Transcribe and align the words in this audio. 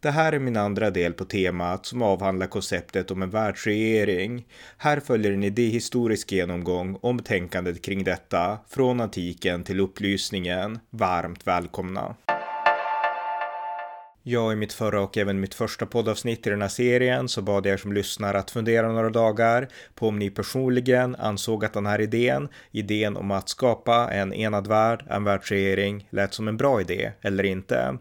Det 0.00 0.10
här 0.10 0.32
är 0.32 0.38
min 0.38 0.56
andra 0.56 0.90
del 0.90 1.12
på 1.12 1.24
temat 1.24 1.86
som 1.86 2.02
avhandlar 2.02 2.46
konceptet 2.46 3.10
om 3.10 3.22
en 3.22 3.30
världsregering. 3.30 4.46
Här 4.76 5.00
följer 5.00 5.32
en 5.32 5.44
idéhistorisk 5.44 6.32
genomgång 6.32 6.98
om 7.00 7.18
tänkandet 7.18 7.82
kring 7.82 8.04
detta 8.04 8.58
från 8.68 9.00
antiken 9.00 9.64
till 9.64 9.80
upplysningen. 9.80 10.78
Varmt 10.90 11.46
välkomna! 11.46 12.14
Jag 14.30 14.52
i 14.52 14.56
mitt 14.56 14.72
förra 14.72 15.00
och 15.00 15.18
även 15.18 15.40
mitt 15.40 15.54
första 15.54 15.86
poddavsnitt 15.86 16.46
i 16.46 16.50
den 16.50 16.62
här 16.62 16.68
serien 16.68 17.28
så 17.28 17.42
bad 17.42 17.66
jag 17.66 17.72
er 17.72 17.76
som 17.76 17.92
lyssnar 17.92 18.34
att 18.34 18.50
fundera 18.50 18.92
några 18.92 19.10
dagar 19.10 19.68
på 19.94 20.08
om 20.08 20.18
ni 20.18 20.30
personligen 20.30 21.16
ansåg 21.16 21.64
att 21.64 21.72
den 21.72 21.86
här 21.86 22.00
idén, 22.00 22.48
idén 22.70 23.16
om 23.16 23.30
att 23.30 23.48
skapa 23.48 24.10
en 24.12 24.32
enad 24.32 24.66
värld, 24.66 25.04
en 25.10 25.24
världsregering, 25.24 26.08
lät 26.10 26.34
som 26.34 26.48
en 26.48 26.56
bra 26.56 26.80
idé 26.80 27.12
eller 27.20 27.44
inte. 27.44 27.98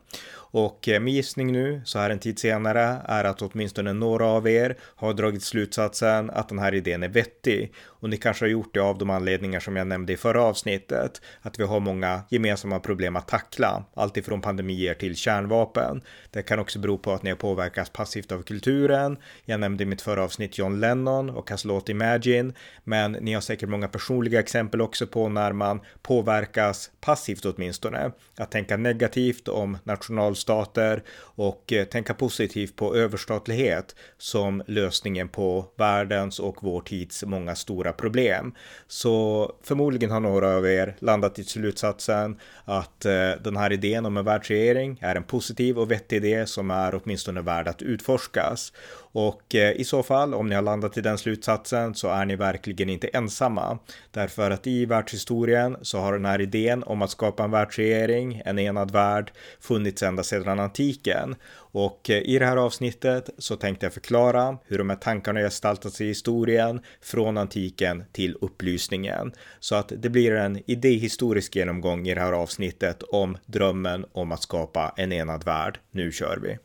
Och 0.58 0.88
eh, 0.88 1.00
min 1.00 1.14
gissning 1.14 1.52
nu, 1.52 1.82
så 1.86 2.00
här 2.00 2.10
en 2.10 2.20
tid 2.20 2.40
senare, 2.40 3.02
är 3.06 3.24
att 3.24 3.42
åtminstone 3.42 3.94
några 3.94 4.26
av 4.26 4.48
er 4.48 4.78
har 4.82 5.14
dragit 5.14 5.44
slutsatsen 5.44 6.30
att 6.30 6.50
den 6.50 6.60
här 6.60 6.74
idén 6.74 7.04
är 7.04 7.08
vettig. 7.08 7.74
Och 8.00 8.10
ni 8.10 8.18
kanske 8.18 8.46
har 8.46 8.50
gjort 8.50 8.74
det 8.74 8.80
av 8.80 8.98
de 8.98 9.10
anledningar 9.10 9.60
som 9.60 9.76
jag 9.76 9.88
nämnde 9.88 10.14
i 10.14 10.18
förra 10.18 10.44
avsnittet. 10.44 11.22
Att 11.42 11.60
vi 11.60 11.64
har 11.64 11.80
många 11.80 12.22
gemensamma 12.30 12.80
problem 12.80 13.16
att 13.16 13.28
tackla, 13.28 13.84
alltifrån 13.94 14.42
pandemier 14.42 14.94
till 14.94 15.16
kärnvapen. 15.16 16.02
Det 16.32 16.42
kan 16.42 16.60
också 16.60 16.80
bero 16.80 16.98
på 16.98 17.12
att 17.12 17.24
ni 17.24 17.30
har 17.30 17.38
påverkats 17.38 17.90
passivt 17.90 18.32
av 18.32 18.44
kulturen. 18.44 19.18
Jag 19.46 19.60
nämnde 19.60 19.84
i 19.84 19.86
mitt 19.86 20.02
förra 20.02 20.24
avsnitt 20.24 20.58
John 20.58 20.80
Lennon 20.80 21.30
och 21.30 21.50
hans 21.50 21.66
låt 21.66 21.90
Imagine. 21.90 22.54
Men 22.84 23.12
ni 23.12 23.34
har 23.34 23.42
säkert 23.42 23.70
många 23.70 23.88
personliga 23.88 24.40
exempel 24.40 24.82
också 24.82 25.08
på 25.08 25.30
när 25.30 25.52
man 25.52 25.82
påverkas 26.02 26.92
passivt 27.00 27.46
åtminstone. 27.46 28.12
Att 28.38 28.52
tänka 28.52 28.78
negativt 28.78 29.48
om 29.48 29.78
nationalstater 29.84 31.04
och 31.20 31.74
eh, 31.74 31.86
tänka 31.86 32.14
positivt 32.14 32.76
på 32.76 32.96
överstatlighet 32.96 33.96
som 34.18 34.64
lösningen 34.68 35.30
på 35.30 35.66
världens 35.76 36.40
och 36.40 36.58
vår 36.62 36.82
tids 36.82 37.24
många 37.24 37.56
stora 37.56 37.87
problem. 37.92 38.54
Så 38.88 39.52
förmodligen 39.64 40.12
har 40.12 40.20
några 40.20 40.56
av 40.56 40.68
er 40.68 40.96
landat 41.00 41.40
i 41.40 41.44
slutsatsen 41.44 42.40
att 42.66 43.06
eh, 43.06 43.32
den 43.44 43.58
här 43.58 43.74
idén 43.74 44.06
om 44.06 44.18
en 44.18 44.26
världsregering 44.26 45.00
är 45.02 45.16
en 45.16 45.24
positiv 45.24 45.80
och 45.80 45.92
vettig 45.92 46.18
idé 46.18 46.46
som 46.46 46.72
är 46.72 47.02
åtminstone 47.04 47.42
värd 47.42 47.68
att 47.68 47.82
utforskas. 47.82 48.74
Och 49.12 49.56
eh, 49.56 49.72
i 49.72 49.84
så 49.84 50.04
fall, 50.04 50.34
om 50.34 50.48
ni 50.48 50.56
har 50.56 50.62
landat 50.62 50.98
i 50.98 51.02
den 51.02 51.18
slutsatsen 51.18 51.96
så 51.96 52.08
är 52.08 52.26
ni 52.26 52.36
verkligen 52.36 52.90
inte 52.90 53.08
ensamma. 53.08 53.80
Därför 54.12 54.52
att 54.52 54.68
i 54.68 54.86
världshistorien 54.86 55.78
så 55.82 56.00
har 56.00 56.14
den 56.14 56.26
här 56.26 56.42
idén 56.42 56.84
om 56.84 57.02
att 57.02 57.12
skapa 57.12 57.44
en 57.44 57.52
världsregering, 57.52 58.42
en 58.46 58.60
enad 58.60 58.92
värld, 58.92 59.32
funnits 59.60 60.04
ända 60.04 60.24
sedan 60.24 60.60
antiken. 60.60 61.36
Och 61.72 62.10
eh, 62.10 62.22
i 62.22 62.40
det 62.40 62.46
här 62.46 62.58
avsnittet 62.58 63.30
så 63.38 63.56
tänkte 63.56 63.86
jag 63.86 63.94
förklara 63.94 64.58
hur 64.66 64.78
de 64.78 64.90
här 64.90 64.98
tankarna 64.98 65.40
gestaltat 65.40 65.94
sig 65.94 66.06
i 66.06 66.10
historien 66.10 66.82
från 67.02 67.38
antiken 67.38 67.77
till 68.12 68.36
upplysningen. 68.42 69.32
Så 69.60 69.76
att 69.76 69.92
det 69.98 70.10
blir 70.10 70.32
en 70.32 70.72
idéhistorisk 70.72 71.56
genomgång 71.56 72.08
i 72.08 72.16
det 72.16 72.22
här 72.22 72.34
avsnittet 72.34 73.04
om 73.04 73.38
drömmen 73.46 74.06
om 74.12 74.32
att 74.32 74.42
skapa 74.42 74.94
en 74.98 75.12
enad 75.12 75.44
värld. 75.44 75.80
Nu 75.92 76.12
kör 76.12 76.38
vi! 76.38 76.58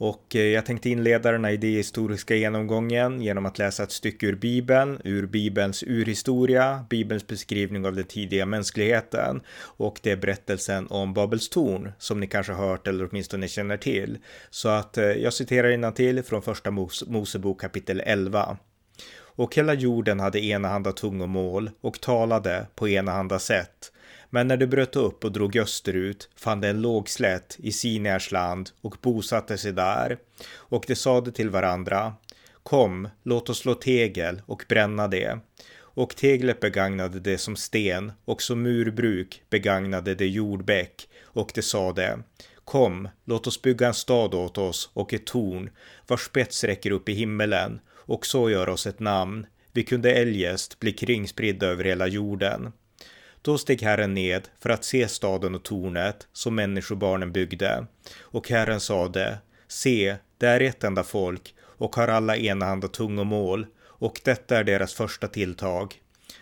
Och 0.00 0.36
eh, 0.36 0.42
jag 0.42 0.66
tänkte 0.66 0.90
inleda 0.90 1.32
den 1.32 1.44
här 1.44 1.52
idéhistoriska 1.52 2.34
genomgången 2.34 3.20
genom 3.20 3.46
att 3.46 3.58
läsa 3.58 3.82
ett 3.82 3.92
stycke 3.92 4.26
ur 4.26 4.36
Bibeln, 4.36 5.00
ur 5.04 5.26
Bibelns 5.26 5.82
urhistoria, 5.82 6.84
Bibelns 6.90 7.26
beskrivning 7.26 7.86
av 7.86 7.94
den 7.96 8.04
tidiga 8.04 8.46
mänskligheten 8.46 9.40
och 9.60 10.00
det 10.02 10.10
är 10.10 10.16
berättelsen 10.16 10.86
om 10.90 11.14
Babels 11.14 11.48
torn 11.48 11.92
som 11.98 12.20
ni 12.20 12.26
kanske 12.26 12.52
hört 12.52 12.86
eller 12.86 13.08
åtminstone 13.10 13.48
känner 13.48 13.76
till. 13.76 14.18
Så 14.50 14.68
att 14.68 14.98
eh, 14.98 15.04
jag 15.04 15.32
citerar 15.32 15.90
till 15.90 16.22
från 16.22 16.42
första 16.42 16.70
Mosebok 17.06 17.60
kapitel 17.60 18.02
11. 18.06 18.56
Och 19.18 19.56
hela 19.56 19.74
jorden 19.74 20.20
hade 20.20 20.44
enahanda 20.44 20.92
tungomål 20.92 21.70
och 21.80 22.00
talade 22.00 22.66
på 22.74 22.88
enahanda 22.88 23.38
sätt 23.38 23.92
men 24.30 24.48
när 24.48 24.56
de 24.56 24.66
bröt 24.66 24.96
upp 24.96 25.24
och 25.24 25.32
drog 25.32 25.56
österut 25.56 26.28
fann 26.36 26.60
de 26.60 26.68
en 26.68 26.82
låg 26.82 27.08
slätt 27.08 27.56
i 27.58 27.72
Sinärs 27.72 28.32
land 28.32 28.70
och 28.80 28.96
bosatte 29.02 29.58
sig 29.58 29.72
där. 29.72 30.18
Och 30.54 30.84
de 30.86 30.94
sade 30.94 31.32
till 31.32 31.50
varandra 31.50 32.14
Kom, 32.62 33.08
låt 33.22 33.50
oss 33.50 33.58
slå 33.58 33.74
tegel 33.74 34.42
och 34.46 34.64
bränna 34.68 35.08
det. 35.08 35.38
Och 35.72 36.16
teglet 36.16 36.60
begagnade 36.60 37.20
det 37.20 37.38
som 37.38 37.56
sten 37.56 38.12
och 38.24 38.42
som 38.42 38.62
murbruk 38.62 39.42
begagnade 39.50 40.14
det 40.14 40.26
jordbäck 40.26 41.08
och 41.22 41.50
de 41.54 41.62
sade 41.62 42.18
Kom, 42.64 43.08
låt 43.24 43.46
oss 43.46 43.62
bygga 43.62 43.86
en 43.86 43.94
stad 43.94 44.34
åt 44.34 44.58
oss 44.58 44.90
och 44.92 45.14
ett 45.14 45.26
torn 45.26 45.70
vars 46.06 46.20
spets 46.20 46.64
räcker 46.64 46.90
upp 46.90 47.08
i 47.08 47.12
himmelen 47.12 47.80
och 47.90 48.26
så 48.26 48.50
gör 48.50 48.68
oss 48.68 48.86
ett 48.86 49.00
namn. 49.00 49.46
Vi 49.72 49.82
kunde 49.82 50.12
eljest 50.12 50.80
bli 50.80 50.92
kringspridda 50.92 51.66
över 51.66 51.84
hela 51.84 52.06
jorden. 52.06 52.72
Då 53.42 53.58
steg 53.58 53.82
Herren 53.82 54.14
ned 54.14 54.48
för 54.60 54.70
att 54.70 54.84
se 54.84 55.08
staden 55.08 55.54
och 55.54 55.62
tornet 55.62 56.28
som 56.32 56.54
människobarnen 56.54 57.32
byggde. 57.32 57.86
Och 58.20 58.48
Herren 58.48 58.80
sade, 58.80 59.38
se, 59.68 60.16
det 60.38 60.46
är 60.46 60.60
ett 60.60 60.84
enda 60.84 61.02
folk 61.02 61.54
och 61.60 61.96
har 61.96 62.08
alla 62.08 62.36
enahanda 62.36 62.88
tungomål 62.88 63.66
och 63.82 64.20
detta 64.24 64.58
är 64.58 64.64
deras 64.64 64.94
första 64.94 65.28
tilltag. 65.28 65.94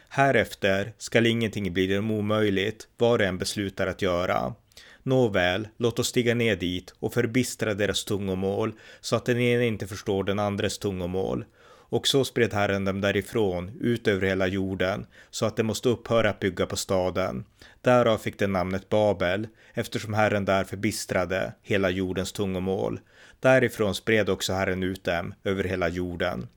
Härefter 0.09 0.93
skall 0.99 1.27
ingenting 1.27 1.73
bli 1.73 1.87
dem 1.87 2.11
omöjligt, 2.11 2.89
vad 2.97 3.21
de 3.21 3.25
än 3.27 3.39
beslutar 3.39 3.87
att 3.87 4.03
göra. 4.03 4.55
Nåväl, 5.03 5.69
låt 5.77 5.99
oss 5.99 6.09
stiga 6.09 6.35
ner 6.35 6.57
dit 6.57 6.95
och 6.99 7.15
förbistra 7.15 7.75
deras 7.75 8.05
tungomål 8.05 8.73
så 9.01 9.17
att 9.17 9.25
den 9.25 9.39
ene 9.39 9.67
inte 9.67 9.87
förstår 9.87 10.25
den 10.25 10.39
andres 10.39 10.79
tungomål 10.79 11.45
och 11.89 12.07
så 12.07 12.25
spred 12.25 12.53
Herren 12.53 12.85
dem 12.85 13.01
därifrån 13.01 13.71
ut 13.81 14.09
över 14.09 14.27
hela 14.27 14.47
jorden 14.47 15.07
så 15.31 15.47
att 15.47 15.57
de 15.57 15.63
måste 15.63 15.89
upphöra 15.89 16.31
att 16.31 16.41
bygga 16.41 16.67
på 16.67 16.77
staden. 16.77 17.45
Därav 17.83 18.19
fick 18.19 18.39
den 18.39 18.53
namnet 18.53 18.89
Babel 18.89 19.49
eftersom 19.75 20.15
Herren 20.15 20.45
där 20.45 20.65
förbistrade 20.65 21.53
hela 21.63 21.91
jordens 21.91 22.33
tungomål. 22.33 23.01
Därifrån 23.41 23.95
spred 23.95 24.29
också 24.29 24.53
Herren 24.53 24.83
ut 24.83 25.05
dem 25.05 25.35
över 25.45 25.65
hela 25.65 25.89
jorden. 25.89 26.49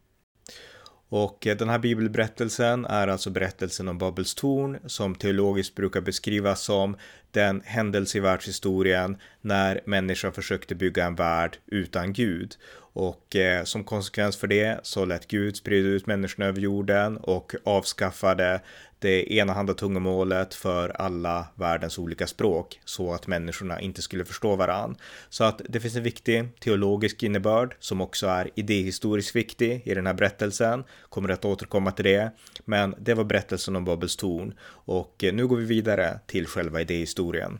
Och 1.12 1.48
eh, 1.48 1.58
den 1.58 1.70
här 1.70 1.80
bibelberättelsen 1.80 2.86
är 2.86 3.08
alltså 3.08 3.30
berättelsen 3.30 3.88
om 3.88 3.98
Babels 3.98 4.36
torn 4.36 4.80
som 4.86 5.16
teologiskt 5.16 5.76
brukar 5.76 6.02
beskrivas 6.02 6.62
som 6.62 6.96
den 7.32 7.62
händelse 7.66 8.18
i 8.18 8.22
världshistorien 8.22 9.18
när 9.42 9.82
människan 9.86 10.34
försökte 10.34 10.76
bygga 10.76 11.06
en 11.06 11.16
värld 11.16 11.58
utan 11.68 12.14
Gud. 12.14 12.56
Och 12.94 13.36
eh, 13.36 13.64
som 13.64 13.84
konsekvens 13.84 14.38
för 14.38 14.48
det 14.48 14.80
så 14.84 15.06
lät 15.06 15.28
Gud 15.28 15.58
sprida 15.58 15.88
ut 15.88 16.08
människorna 16.08 16.46
över 16.46 16.62
jorden 16.62 17.18
och 17.18 17.54
avskaffade 17.64 18.62
det 19.02 19.34
enahanda 19.34 19.74
tungomålet 19.74 20.54
för 20.54 20.90
alla 20.90 21.48
världens 21.56 21.98
olika 21.98 22.28
språk 22.28 22.80
så 22.86 23.14
att 23.14 23.28
människorna 23.28 23.82
inte 23.82 24.02
skulle 24.02 24.26
förstå 24.26 24.56
varann. 24.56 24.96
Så 25.30 25.44
att 25.44 25.62
det 25.70 25.80
finns 25.80 25.96
en 25.96 26.04
viktig 26.04 26.60
teologisk 26.60 27.24
innebörd 27.24 27.76
som 27.80 28.02
också 28.02 28.28
är 28.28 28.50
idéhistoriskt 28.56 29.36
viktig 29.36 29.82
i 29.86 29.94
den 29.94 30.08
här 30.08 30.14
berättelsen. 30.14 30.84
Kommer 31.10 31.30
att 31.30 31.46
återkomma 31.46 31.92
till 31.92 32.06
det. 32.06 32.32
Men 32.66 32.96
det 33.00 33.14
var 33.14 33.24
berättelsen 33.24 33.76
om 33.76 33.86
Babels 33.86 34.16
torn 34.16 34.54
och 34.86 35.16
nu 35.34 35.48
går 35.48 35.58
vi 35.58 35.66
vidare 35.66 36.20
till 36.28 36.48
själva 36.48 36.82
idéhistorien. 36.82 37.60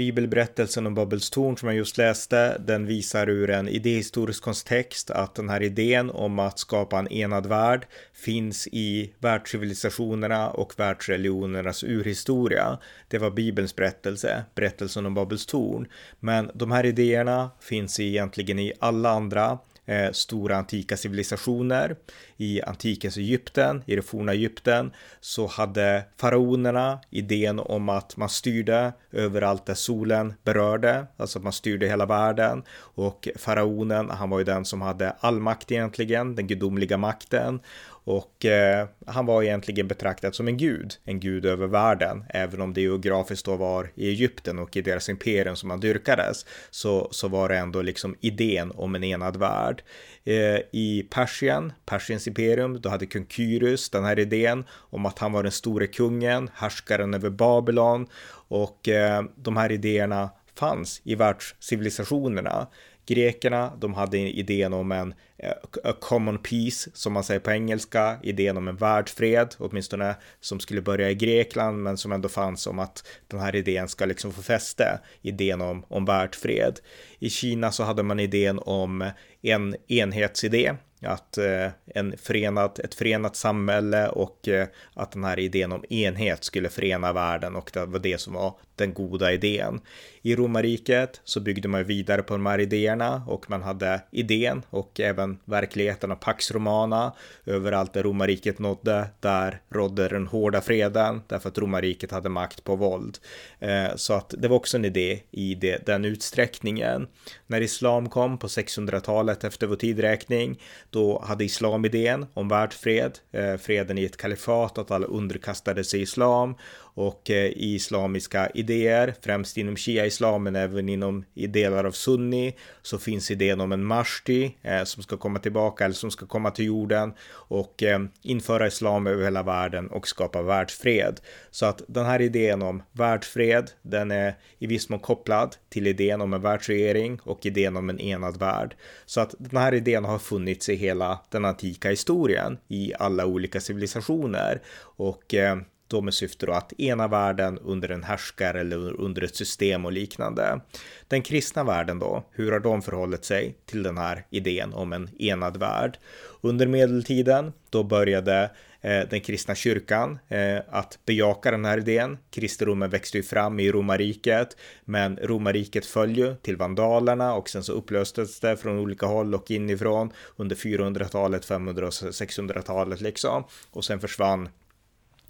Bibelberättelsen 0.00 0.86
om 0.86 0.94
Babels 0.94 1.30
torn 1.30 1.56
som 1.56 1.68
jag 1.68 1.76
just 1.76 1.98
läste, 1.98 2.58
den 2.58 2.86
visar 2.86 3.28
ur 3.28 3.50
en 3.50 3.68
idéhistorisk 3.68 4.42
kontext 4.42 5.10
att 5.10 5.34
den 5.34 5.48
här 5.48 5.62
idén 5.62 6.10
om 6.10 6.38
att 6.38 6.58
skapa 6.58 6.98
en 6.98 7.12
enad 7.12 7.46
värld 7.46 7.86
finns 8.12 8.66
i 8.72 9.14
världscivilisationerna 9.18 10.50
och 10.50 10.72
världsreligionernas 10.76 11.84
urhistoria. 11.84 12.78
Det 13.08 13.18
var 13.18 13.30
Bibelns 13.30 13.76
berättelse, 13.76 14.44
berättelsen 14.54 15.06
om 15.06 15.14
Babels 15.14 15.46
torn. 15.46 15.86
Men 16.20 16.50
de 16.54 16.70
här 16.70 16.86
idéerna 16.86 17.50
finns 17.60 18.00
egentligen 18.00 18.58
i 18.58 18.72
alla 18.78 19.10
andra 19.10 19.58
eh, 19.90 20.12
stora 20.12 20.56
antika 20.56 20.96
civilisationer. 20.96 21.96
I 22.36 22.62
antikens 22.62 23.16
Egypten, 23.16 23.82
i 23.86 23.96
det 23.96 24.02
forna 24.02 24.32
Egypten, 24.32 24.92
så 25.20 25.46
hade 25.46 26.04
faraonerna 26.16 27.00
idén 27.10 27.58
om 27.58 27.88
att 27.88 28.16
man 28.16 28.28
styrde 28.28 28.92
överallt 29.12 29.66
där 29.66 29.74
solen 29.74 30.34
berörde, 30.44 31.06
alltså 31.16 31.38
att 31.38 31.44
man 31.44 31.52
styrde 31.52 31.86
hela 31.86 32.06
världen. 32.06 32.62
Och 32.78 33.28
faraonen, 33.36 34.10
han 34.10 34.30
var 34.30 34.38
ju 34.38 34.44
den 34.44 34.64
som 34.64 34.80
hade 34.80 35.10
all 35.10 35.40
makt 35.40 35.72
egentligen, 35.72 36.34
den 36.34 36.46
gudomliga 36.46 36.96
makten 36.96 37.60
och 38.04 38.44
eh, 38.44 38.88
han 39.06 39.26
var 39.26 39.42
egentligen 39.42 39.88
betraktad 39.88 40.34
som 40.34 40.48
en 40.48 40.56
gud, 40.56 40.94
en 41.04 41.20
gud 41.20 41.46
över 41.46 41.66
världen, 41.66 42.24
även 42.28 42.60
om 42.60 42.74
det 42.74 42.80
geografiskt 42.80 43.46
då 43.46 43.56
var 43.56 43.90
i 43.94 44.08
Egypten 44.08 44.58
och 44.58 44.76
i 44.76 44.82
deras 44.82 45.08
imperium 45.08 45.56
som 45.56 45.70
han 45.70 45.80
dyrkades, 45.80 46.46
så, 46.70 47.08
så 47.10 47.28
var 47.28 47.48
det 47.48 47.56
ändå 47.56 47.82
liksom 47.82 48.16
idén 48.20 48.72
om 48.74 48.94
en 48.94 49.04
enad 49.04 49.36
värld. 49.36 49.82
Eh, 50.24 50.58
I 50.72 51.06
Persien, 51.10 51.72
Persiens 51.86 52.28
imperium, 52.28 52.80
då 52.80 52.88
hade 52.88 53.06
kung 53.06 53.26
Kyrus 53.26 53.90
den 53.90 54.04
här 54.04 54.18
idén 54.18 54.64
om 54.72 55.06
att 55.06 55.18
han 55.18 55.32
var 55.32 55.42
den 55.42 55.52
store 55.52 55.86
kungen, 55.86 56.50
härskaren 56.54 57.14
över 57.14 57.30
Babylon 57.30 58.06
och 58.48 58.88
eh, 58.88 59.22
de 59.36 59.56
här 59.56 59.72
idéerna 59.72 60.30
fanns 60.54 61.00
i 61.04 61.14
världscivilisationerna. 61.14 62.66
Grekerna, 63.14 63.72
de 63.80 63.94
hade 63.94 64.18
idén 64.18 64.72
om 64.72 64.92
en 64.92 65.14
eh, 65.38 65.52
a 65.84 65.92
common 66.00 66.38
peace, 66.38 66.90
som 66.94 67.12
man 67.12 67.24
säger 67.24 67.40
på 67.40 67.50
engelska, 67.50 68.18
idén 68.22 68.56
om 68.56 68.68
en 68.68 68.76
världsfred, 68.76 69.54
åtminstone 69.58 70.14
som 70.40 70.60
skulle 70.60 70.82
börja 70.82 71.10
i 71.10 71.14
Grekland, 71.14 71.82
men 71.82 71.96
som 71.96 72.12
ändå 72.12 72.28
fanns 72.28 72.66
om 72.66 72.78
att 72.78 73.06
den 73.28 73.40
här 73.40 73.56
idén 73.56 73.88
ska 73.88 74.04
liksom 74.04 74.32
få 74.32 74.42
fäste, 74.42 75.00
idén 75.22 75.60
om, 75.60 75.84
om 75.88 76.04
världsfred. 76.04 76.80
I 77.18 77.30
Kina 77.30 77.72
så 77.72 77.82
hade 77.82 78.02
man 78.02 78.20
idén 78.20 78.58
om 78.58 79.10
en 79.42 79.76
enhetsidé, 79.88 80.74
att 81.02 81.38
eh, 81.38 81.68
en 81.86 82.16
förenad, 82.16 82.80
ett 82.84 82.94
förenat 82.94 83.36
samhälle 83.36 84.08
och 84.08 84.48
eh, 84.48 84.68
att 84.94 85.12
den 85.12 85.24
här 85.24 85.38
idén 85.38 85.72
om 85.72 85.84
enhet 85.90 86.44
skulle 86.44 86.68
förena 86.68 87.12
världen 87.12 87.56
och 87.56 87.70
det 87.74 87.86
var 87.86 87.98
det 87.98 88.20
som 88.20 88.32
var 88.32 88.54
den 88.76 88.94
goda 88.94 89.32
idén. 89.32 89.80
I 90.22 90.36
romarriket 90.36 91.20
så 91.24 91.40
byggde 91.40 91.68
man 91.68 91.84
vidare 91.84 92.22
på 92.22 92.34
de 92.34 92.46
här 92.46 92.58
idéerna 92.58 93.22
och 93.26 93.50
man 93.50 93.62
hade 93.62 94.00
idén 94.10 94.62
och 94.70 95.00
även 95.00 95.38
verkligheten 95.44 96.12
av 96.12 96.16
Pax 96.16 96.50
Romana 96.50 97.12
överallt 97.46 97.92
där 97.92 98.02
romarriket 98.02 98.58
nådde. 98.58 99.06
Där 99.20 99.60
rådde 99.70 100.08
den 100.08 100.26
hårda 100.26 100.60
freden 100.60 101.22
därför 101.26 101.48
att 101.48 101.58
romarriket 101.58 102.10
hade 102.10 102.28
makt 102.28 102.64
på 102.64 102.76
våld. 102.76 103.18
Eh, 103.58 103.96
så 103.96 104.14
att 104.14 104.34
det 104.38 104.48
var 104.48 104.56
också 104.56 104.76
en 104.76 104.84
idé 104.84 105.20
i 105.30 105.54
det, 105.54 105.86
den 105.86 106.04
utsträckningen. 106.04 107.08
När 107.46 107.60
islam 107.60 108.08
kom 108.08 108.38
på 108.38 108.46
600-talet 108.46 109.44
efter 109.44 109.66
vår 109.66 109.76
tidräkning, 109.76 110.60
då 110.90 111.22
hade 111.26 111.44
islam 111.44 111.84
idén 111.84 112.26
om 112.34 112.48
världsfred, 112.48 113.18
eh, 113.32 113.56
freden 113.56 113.98
i 113.98 114.04
ett 114.04 114.16
kalifat, 114.16 114.78
att 114.78 114.90
alla 114.90 115.06
underkastade 115.06 115.84
sig 115.84 116.02
islam 116.02 116.54
och 117.00 117.30
eh, 117.30 117.52
islamiska 117.56 118.50
idéer, 118.54 119.14
främst 119.20 119.56
inom 119.56 119.76
shia-islam 119.76 120.42
men 120.42 120.56
även 120.56 120.88
inom 120.88 121.24
i 121.34 121.46
delar 121.46 121.84
av 121.84 121.92
sunni 121.92 122.56
så 122.82 122.98
finns 122.98 123.30
idén 123.30 123.60
om 123.60 123.72
en 123.72 123.84
mashti 123.84 124.56
eh, 124.62 124.84
som 124.84 125.02
ska 125.02 125.16
komma 125.16 125.38
tillbaka 125.38 125.84
eller 125.84 125.94
som 125.94 126.10
ska 126.10 126.26
komma 126.26 126.50
till 126.50 126.64
jorden 126.64 127.12
och 127.30 127.82
eh, 127.82 128.00
införa 128.22 128.66
islam 128.66 129.06
över 129.06 129.24
hela 129.24 129.42
världen 129.42 129.86
och 129.90 130.08
skapa 130.08 130.42
världsfred. 130.42 131.20
Så 131.50 131.66
att 131.66 131.82
den 131.88 132.06
här 132.06 132.20
idén 132.20 132.62
om 132.62 132.82
världsfred, 132.92 133.70
den 133.82 134.10
är 134.10 134.34
i 134.58 134.66
viss 134.66 134.88
mån 134.88 135.00
kopplad 135.00 135.56
till 135.68 135.86
idén 135.86 136.20
om 136.20 136.32
en 136.32 136.42
världsregering 136.42 137.20
och 137.22 137.46
idén 137.46 137.76
om 137.76 137.90
en 137.90 138.00
enad 138.00 138.38
värld. 138.38 138.76
Så 139.06 139.20
att 139.20 139.34
den 139.38 139.60
här 139.60 139.74
idén 139.74 140.04
har 140.04 140.18
funnits 140.18 140.68
i 140.68 140.74
hela 140.74 141.20
den 141.30 141.44
antika 141.44 141.90
historien 141.90 142.58
i 142.68 142.92
alla 142.98 143.26
olika 143.26 143.60
civilisationer 143.60 144.60
och 144.96 145.34
eh, 145.34 145.56
då 145.90 146.00
med 146.00 146.14
syfte 146.14 146.46
då 146.46 146.52
att 146.52 146.80
ena 146.80 147.08
världen 147.08 147.58
under 147.58 147.88
en 147.88 148.02
härskare 148.02 148.60
eller 148.60 149.00
under 149.00 149.24
ett 149.24 149.36
system 149.36 149.84
och 149.84 149.92
liknande. 149.92 150.60
Den 151.08 151.22
kristna 151.22 151.64
världen 151.64 151.98
då, 151.98 152.24
hur 152.30 152.52
har 152.52 152.60
de 152.60 152.82
förhållit 152.82 153.24
sig 153.24 153.54
till 153.66 153.82
den 153.82 153.98
här 153.98 154.24
idén 154.30 154.72
om 154.72 154.92
en 154.92 155.10
enad 155.18 155.56
värld? 155.56 155.98
Under 156.40 156.66
medeltiden, 156.66 157.52
då 157.70 157.82
började 157.82 158.50
eh, 158.80 159.00
den 159.10 159.20
kristna 159.20 159.54
kyrkan 159.54 160.18
eh, 160.28 160.58
att 160.70 160.98
bejaka 161.06 161.50
den 161.50 161.64
här 161.64 161.78
idén. 161.78 162.18
Kristendomen 162.30 162.90
växte 162.90 163.16
ju 163.16 163.22
fram 163.22 163.60
i 163.60 163.72
romarriket, 163.72 164.56
men 164.84 165.16
romarriket 165.22 165.86
föll 165.86 166.16
ju 166.16 166.34
till 166.34 166.56
vandalerna 166.56 167.34
och 167.34 167.48
sen 167.48 167.62
så 167.62 167.72
upplöstes 167.72 168.40
det 168.40 168.56
från 168.56 168.78
olika 168.78 169.06
håll 169.06 169.34
och 169.34 169.50
inifrån 169.50 170.12
under 170.36 170.56
400-talet, 170.56 171.44
500 171.44 171.86
och 171.86 171.92
600-talet 171.92 173.00
liksom. 173.00 173.44
Och 173.70 173.84
sen 173.84 174.00
försvann 174.00 174.48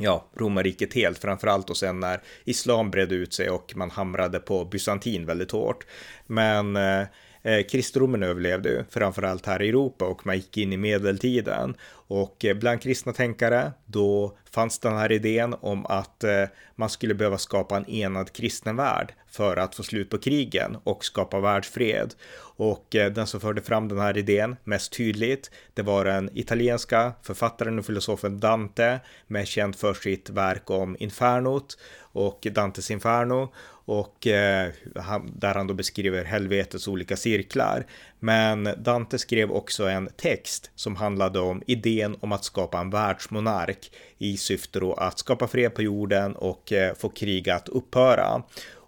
ja, 0.01 0.31
romarriket 0.35 0.95
helt, 0.95 1.19
framförallt 1.19 1.71
och 1.71 1.77
sen 1.77 2.01
när 2.01 2.21
islam 2.45 2.91
bredde 2.91 3.15
ut 3.15 3.33
sig 3.35 3.51
och 3.51 3.73
man 3.77 3.91
hamrade 3.91 4.39
på 4.39 4.65
bysantin 4.65 5.27
väldigt 5.27 5.51
hårt. 5.51 5.87
Men 6.27 6.77
eh, 6.77 7.01
eh 7.43 7.67
kristendomen 7.71 8.23
överlevde 8.23 8.69
ju, 8.69 8.85
framförallt 8.91 9.47
här 9.47 9.63
i 9.63 9.69
Europa 9.69 10.05
och 10.05 10.27
man 10.27 10.37
gick 10.37 10.57
in 10.57 10.73
i 10.73 10.77
medeltiden. 10.77 11.75
Och 11.91 12.45
eh, 12.45 12.57
bland 12.57 12.83
kristna 12.83 13.13
tänkare, 13.13 13.73
då 13.87 14.39
fanns 14.55 14.79
den 14.79 14.97
här 14.97 15.13
idén 15.13 15.55
om 15.61 15.87
att 15.87 16.25
eh, 16.25 16.45
man 16.77 16.91
skulle 16.91 17.15
behöva 17.15 17.39
skapa 17.39 17.77
en 17.77 17.91
enad 17.91 18.33
kristen 18.33 18.77
värld 18.77 19.15
för 19.31 19.57
att 19.57 19.75
få 19.75 19.83
slut 19.83 20.11
på 20.11 20.19
krigen 20.19 20.77
och 20.85 21.05
skapa 21.05 21.41
världsfred. 21.41 22.15
Och 22.57 22.97
eh, 22.97 23.13
den 23.13 23.27
som 23.27 23.41
förde 23.41 23.63
fram 23.63 23.89
den 23.89 23.99
här 23.99 24.19
idén 24.19 24.57
mest 24.65 24.93
tydligt, 24.93 25.51
det 25.75 25.83
var 25.83 26.05
den 26.05 26.31
italienska 26.35 27.13
författaren 27.23 27.79
och 27.79 27.87
filosofen 27.87 28.41
Dante, 28.41 29.01
med 29.27 29.49
känd 29.49 29.77
för 29.77 29.95
sitt 29.95 30.31
verk 30.31 30.71
om 30.71 30.97
Infernot 30.99 31.79
och 32.13 32.47
Dantes 32.51 32.91
Inferno 32.91 33.53
och 33.85 34.27
eh, 34.27 34.71
han, 34.97 35.33
där 35.37 35.55
han 35.55 35.67
då 35.67 35.75
beskriver 35.75 36.25
helvetets 36.25 36.89
olika 36.89 37.17
cirklar. 37.17 37.87
Men 38.21 38.69
Dante 38.77 39.19
skrev 39.19 39.51
också 39.51 39.85
en 39.85 40.09
text 40.17 40.71
som 40.75 40.97
handlade 40.97 41.41
om 41.41 41.63
idén 41.67 42.17
om 42.21 42.33
att 42.33 42.45
skapa 42.45 42.79
en 42.79 42.91
världsmonark 42.91 43.91
i 44.19 44.37
syfte 44.37 44.81
då 44.81 44.95
att 44.95 45.19
skapa 45.19 45.49
fred 45.49 45.75
på 45.75 45.83
jorden 45.83 46.37
och 46.37 46.73
eh, 46.73 46.95
få 46.95 47.09
krig 47.09 47.51
att 47.51 47.69
upphöra. 47.69 48.43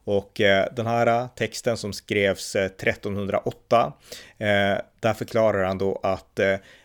Och 0.04 0.40
eh, 0.40 0.68
den 0.76 0.86
här 0.86 1.28
texten 1.36 1.76
som 1.76 1.92
skrevs 1.92 2.56
eh, 2.56 2.64
1308, 2.64 3.92
där 5.00 5.14
förklarar 5.14 5.64
han 5.64 5.78
då 5.78 6.00
att 6.02 6.40